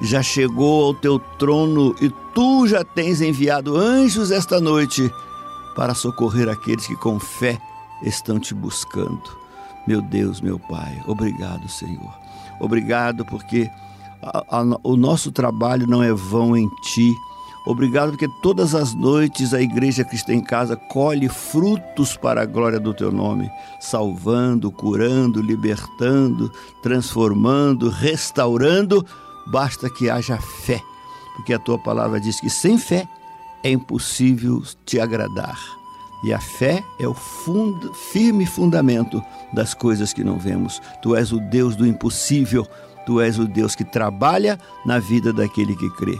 já 0.00 0.22
chegou 0.22 0.84
ao 0.84 0.94
teu 0.94 1.18
trono 1.18 1.94
e 2.00 2.10
tu 2.34 2.66
já 2.66 2.84
tens 2.84 3.20
enviado 3.20 3.76
anjos 3.76 4.30
esta 4.30 4.60
noite 4.60 5.10
para 5.74 5.94
socorrer 5.94 6.48
aqueles 6.48 6.86
que 6.86 6.96
com 6.96 7.18
fé 7.18 7.58
estão 8.02 8.38
te 8.38 8.54
buscando. 8.54 9.38
Meu 9.86 10.02
Deus, 10.02 10.40
meu 10.40 10.58
Pai, 10.58 11.02
obrigado, 11.06 11.68
Senhor. 11.68 12.12
Obrigado 12.60 13.24
porque 13.24 13.70
a, 14.22 14.58
a, 14.58 14.62
o 14.82 14.96
nosso 14.96 15.32
trabalho 15.32 15.86
não 15.86 16.02
é 16.02 16.12
vão 16.12 16.56
em 16.56 16.68
ti. 16.82 17.12
Obrigado 17.66 18.10
porque 18.10 18.28
todas 18.42 18.74
as 18.74 18.94
noites 18.94 19.52
a 19.52 19.60
Igreja 19.60 20.04
Cristã 20.04 20.32
em 20.32 20.42
Casa 20.42 20.76
colhe 20.76 21.28
frutos 21.28 22.16
para 22.16 22.42
a 22.42 22.46
glória 22.46 22.80
do 22.80 22.94
teu 22.94 23.12
nome, 23.12 23.50
salvando, 23.78 24.70
curando, 24.70 25.42
libertando, 25.42 26.50
transformando, 26.82 27.90
restaurando. 27.90 29.04
Basta 29.50 29.88
que 29.88 30.10
haja 30.10 30.38
fé, 30.38 30.82
porque 31.34 31.54
a 31.54 31.58
tua 31.58 31.78
palavra 31.78 32.20
diz 32.20 32.40
que 32.40 32.50
sem 32.50 32.78
fé 32.78 33.08
é 33.62 33.70
impossível 33.70 34.62
te 34.84 35.00
agradar. 35.00 35.58
E 36.22 36.32
a 36.32 36.40
fé 36.40 36.82
é 36.98 37.06
o 37.06 37.14
firme 37.14 38.44
fundamento 38.44 39.22
das 39.52 39.72
coisas 39.72 40.12
que 40.12 40.24
não 40.24 40.38
vemos. 40.38 40.82
Tu 41.00 41.14
és 41.14 41.32
o 41.32 41.38
Deus 41.38 41.76
do 41.76 41.86
impossível, 41.86 42.66
tu 43.06 43.20
és 43.20 43.38
o 43.38 43.46
Deus 43.46 43.74
que 43.74 43.84
trabalha 43.84 44.58
na 44.84 44.98
vida 44.98 45.32
daquele 45.32 45.76
que 45.76 45.88
crê. 45.90 46.18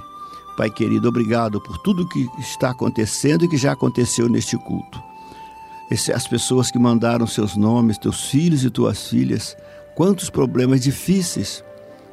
Pai 0.56 0.70
querido, 0.70 1.08
obrigado 1.08 1.60
por 1.60 1.78
tudo 1.78 2.08
que 2.08 2.28
está 2.38 2.70
acontecendo 2.70 3.44
e 3.44 3.48
que 3.48 3.56
já 3.56 3.72
aconteceu 3.72 4.28
neste 4.28 4.56
culto. 4.56 5.02
As 6.14 6.26
pessoas 6.26 6.70
que 6.70 6.78
mandaram 6.78 7.26
seus 7.26 7.56
nomes, 7.56 7.98
teus 7.98 8.28
filhos 8.30 8.64
e 8.64 8.70
tuas 8.70 9.08
filhas, 9.08 9.56
quantos 9.96 10.28
problemas 10.30 10.80
difíceis, 10.80 11.64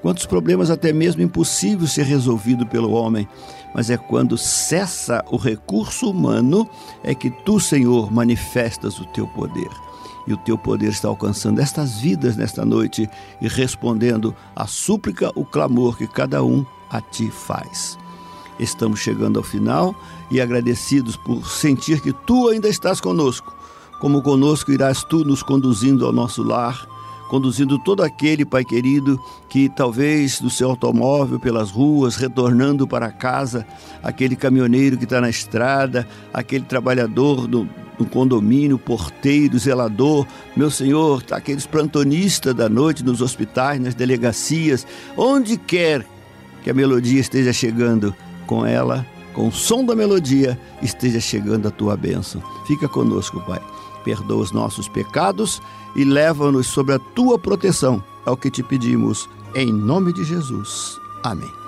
quantos 0.06 0.28
problemas 0.28 0.70
até 0.70 0.94
mesmo 0.94 1.24
impossíveis 1.24 1.94
ser 1.94 2.06
resolvido 2.06 2.64
pelo 2.64 2.92
homem, 2.92 3.28
mas 3.74 3.90
é 3.90 3.98
quando 3.98 4.38
cessa 4.38 5.26
o 5.32 5.36
recurso 5.36 6.12
humano 6.12 6.70
é 7.04 7.16
que 7.16 7.32
tu, 7.32 7.60
Senhor, 7.60 8.14
manifestas 8.14 9.00
o 9.00 9.06
teu 9.06 9.26
poder. 9.26 9.68
E 10.28 10.34
o 10.34 10.38
teu 10.38 10.60
poder 10.60 10.90
está 10.90 11.08
alcançando 11.08 11.60
estas 11.60 11.98
vidas 11.98 12.38
nesta 12.38 12.64
noite 12.64 13.10
e 13.42 13.48
respondendo 13.48 14.36
à 14.56 14.68
súplica, 14.68 15.32
o 15.34 15.44
clamor 15.44 15.98
que 15.98 16.06
cada 16.06 16.44
um 16.44 16.64
a 16.92 17.02
ti 17.02 17.32
faz. 17.32 17.98
Estamos 18.60 19.00
chegando 19.00 19.40
ao 19.40 19.44
final 19.44 19.96
e 20.30 20.40
agradecidos 20.40 21.18
por 21.18 21.50
sentir 21.50 22.00
que 22.00 22.14
tu 22.14 22.50
ainda 22.50 22.70
estás 22.70 23.02
conosco, 23.02 23.56
como 24.00 24.22
conosco 24.22 24.72
irás 24.72 25.04
tu 25.04 25.26
nos 25.26 25.42
conduzindo 25.42 26.06
ao 26.06 26.14
nosso 26.14 26.44
lar, 26.44 26.88
conduzindo 27.30 27.80
todo 27.80 28.04
aquele, 28.04 28.46
Pai 28.46 28.64
querido, 28.64 29.20
que 29.50 29.70
talvez 29.70 30.40
do 30.40 30.50
seu 30.50 30.70
automóvel 30.70 31.40
pelas 31.40 31.72
ruas, 31.72 32.16
retornando 32.16 32.88
para 32.88 33.12
casa, 33.12 33.66
aquele 34.04 34.36
caminhoneiro 34.36 34.98
que 34.98 35.06
está 35.06 35.20
na 35.20 35.30
estrada, 35.30 36.08
aquele 36.34 36.66
trabalhador 36.66 37.48
do, 37.48 37.68
condomínio, 38.12 38.78
porteiro, 38.78 39.58
zelador, 39.58 40.28
meu 40.56 40.70
Senhor, 40.70 41.24
aqueles 41.32 41.66
plantonistas 41.66 42.54
da 42.54 42.68
noite 42.68 43.04
nos 43.04 43.22
hospitais, 43.22 43.80
nas 43.80 43.96
delegacias, 43.96 44.86
onde 45.16 45.58
quer 45.58 46.06
que 46.64 46.70
a 46.70 46.74
melodia 46.74 47.22
esteja 47.22 47.54
chegando, 47.54 48.14
com 48.46 48.66
ela, 48.66 49.06
com 49.34 49.48
o 49.48 49.52
som 49.52 49.84
da 49.84 49.96
melodia, 49.96 50.60
esteja 50.82 51.20
chegando 51.20 51.68
a 51.68 51.72
tua 51.72 51.96
bênção. 51.96 52.42
Fica 52.66 52.88
conosco, 52.88 53.40
Pai. 53.42 53.62
Perdoa 54.06 54.44
os 54.44 54.52
nossos 54.52 54.88
pecados 54.88 55.62
e 55.96 56.06
leva-nos 56.06 56.68
sob 56.68 56.94
a 56.94 57.00
tua 57.00 57.40
proteção. 57.40 58.02
É 58.26 58.30
o 58.30 58.38
que 58.38 58.52
te 58.52 58.62
pedimos, 58.62 59.28
em 59.56 59.74
nome 59.74 60.14
de 60.14 60.24
Jesus. 60.24 61.02
Amém. 61.24 61.65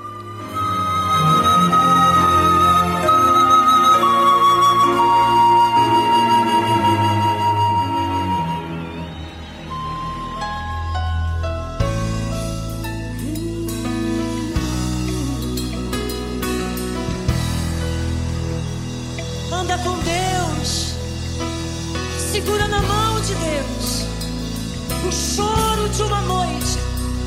O 25.07 25.11
choro 25.11 25.87
de 25.87 26.03
uma 26.03 26.19
noite 26.23 26.77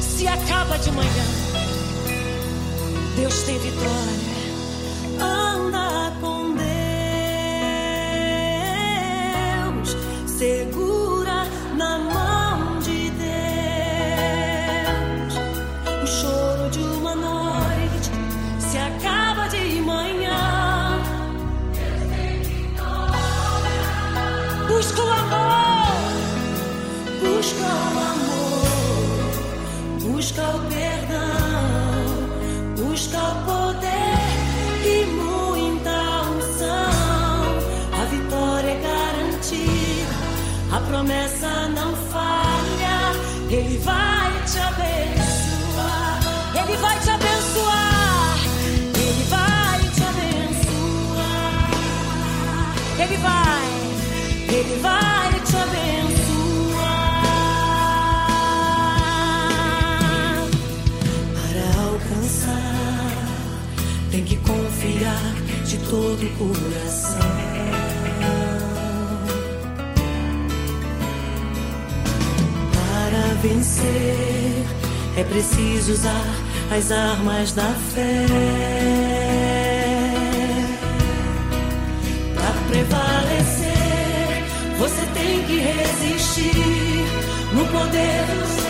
se 0.03 0.29
acaba 0.29 0.77
de 0.77 0.91
manhã. 0.93 1.25
Deus 3.17 3.43
tem 3.45 3.59
vitória. 3.59 4.39
Anda 5.19 6.13
com 6.21 6.40
Busca 30.31 30.47
o 30.47 30.61
perdão, 30.69 31.27
busca 32.79 33.19
o 33.19 33.35
poder 33.47 34.31
e 34.87 35.07
muita 35.07 35.91
unção. 36.31 37.43
A 38.01 38.05
vitória 38.05 38.71
é 38.71 38.81
garantida, 38.81 40.15
a 40.71 40.81
promessa 40.83 41.69
não 41.71 41.97
falha. 42.13 43.11
Ele 43.51 43.77
vai 43.79 44.31
te 44.47 44.59
abençoar, 44.61 46.21
ele 46.55 46.77
vai 46.77 47.01
te 47.01 47.11
abençoar, 47.11 48.39
ele 48.95 49.25
vai 49.25 49.81
te 49.81 50.03
abençoar. 50.11 51.71
Ele 53.01 53.17
vai, 53.17 53.69
ele 54.49 54.81
vai. 54.81 55.20
Armas 76.93 77.53
da 77.53 77.75
fé. 77.93 78.27
Para 82.35 82.53
prevalecer, 82.69 84.45
você 84.79 85.07
tem 85.15 85.43
que 85.45 85.59
resistir 85.59 87.05
no 87.53 87.67
poder 87.67 88.27
do 88.27 88.61
confiar 88.61 88.70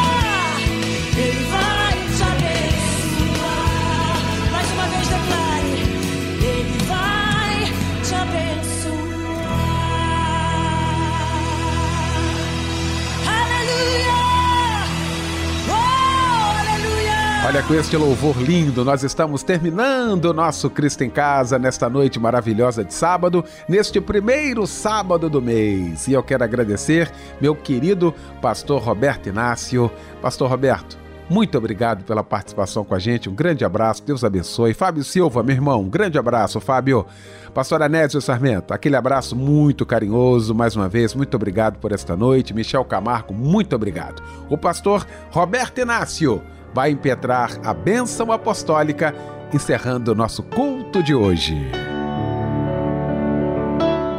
Olha, 17.53 17.63
com 17.63 17.73
este 17.73 17.97
louvor 17.97 18.41
lindo, 18.41 18.85
nós 18.85 19.03
estamos 19.03 19.43
terminando 19.43 20.23
o 20.23 20.33
nosso 20.33 20.69
Cristo 20.69 21.03
em 21.03 21.09
Casa 21.09 21.59
nesta 21.59 21.89
noite 21.89 22.17
maravilhosa 22.17 22.81
de 22.81 22.93
sábado, 22.93 23.43
neste 23.67 23.99
primeiro 23.99 24.65
sábado 24.65 25.29
do 25.29 25.41
mês. 25.41 26.07
E 26.07 26.13
eu 26.13 26.23
quero 26.23 26.45
agradecer 26.45 27.11
meu 27.41 27.53
querido 27.53 28.15
pastor 28.41 28.81
Roberto 28.81 29.27
Inácio. 29.27 29.91
Pastor 30.21 30.49
Roberto, 30.49 30.97
muito 31.29 31.57
obrigado 31.57 32.05
pela 32.05 32.23
participação 32.23 32.85
com 32.85 32.95
a 32.95 32.99
gente. 32.99 33.29
Um 33.29 33.35
grande 33.35 33.65
abraço, 33.65 34.01
Deus 34.01 34.23
abençoe. 34.23 34.73
Fábio 34.73 35.03
Silva, 35.03 35.43
meu 35.43 35.53
irmão, 35.53 35.81
um 35.81 35.89
grande 35.89 36.17
abraço, 36.17 36.61
Fábio. 36.61 37.05
Pastor 37.53 37.81
Anésio 37.81 38.21
Sarmento, 38.21 38.73
aquele 38.73 38.95
abraço 38.95 39.35
muito 39.35 39.85
carinhoso, 39.85 40.55
mais 40.55 40.77
uma 40.77 40.87
vez, 40.87 41.13
muito 41.13 41.35
obrigado 41.35 41.79
por 41.79 41.91
esta 41.91 42.15
noite. 42.15 42.53
Michel 42.53 42.85
Camargo, 42.85 43.33
muito 43.33 43.75
obrigado. 43.75 44.23
O 44.49 44.57
pastor 44.57 45.05
Roberto 45.31 45.79
Inácio 45.81 46.41
vai 46.73 46.91
impetrar 46.91 47.51
a 47.63 47.73
bênção 47.73 48.31
apostólica, 48.31 49.13
encerrando 49.53 50.11
o 50.11 50.15
nosso 50.15 50.43
culto 50.43 51.03
de 51.03 51.13
hoje. 51.13 51.69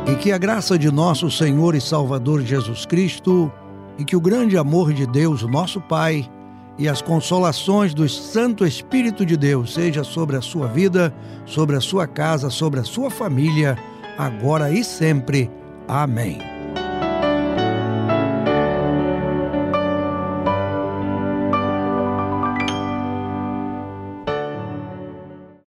E 0.07 0.15
que 0.17 0.33
a 0.33 0.39
graça 0.39 0.79
de 0.79 0.91
nosso 0.91 1.31
Senhor 1.31 1.75
e 1.75 1.81
Salvador 1.81 2.43
Jesus 2.43 2.85
Cristo, 2.85 3.51
e 3.99 4.05
que 4.05 4.17
o 4.17 4.21
grande 4.21 4.57
amor 4.57 4.93
de 4.93 5.07
Deus, 5.07 5.43
nosso 5.43 5.81
Pai, 5.81 6.29
e 6.79 6.89
as 6.89 7.03
consolações 7.03 7.95
do 7.95 8.09
Santo 8.09 8.67
Espírito 8.67 9.25
de 9.25 9.37
Deus 9.37 9.75
seja 9.75 10.03
sobre 10.03 10.37
a 10.37 10.41
sua 10.41 10.67
vida, 10.67 11.15
sobre 11.45 11.77
a 11.77 11.81
sua 11.81 12.07
casa, 12.07 12.51
sobre 12.51 12.81
a 12.81 12.85
sua 12.85 13.11
família, 13.11 13.77
agora 14.19 14.71
e 14.71 14.83
sempre. 14.83 15.51
Amém. 15.87 16.52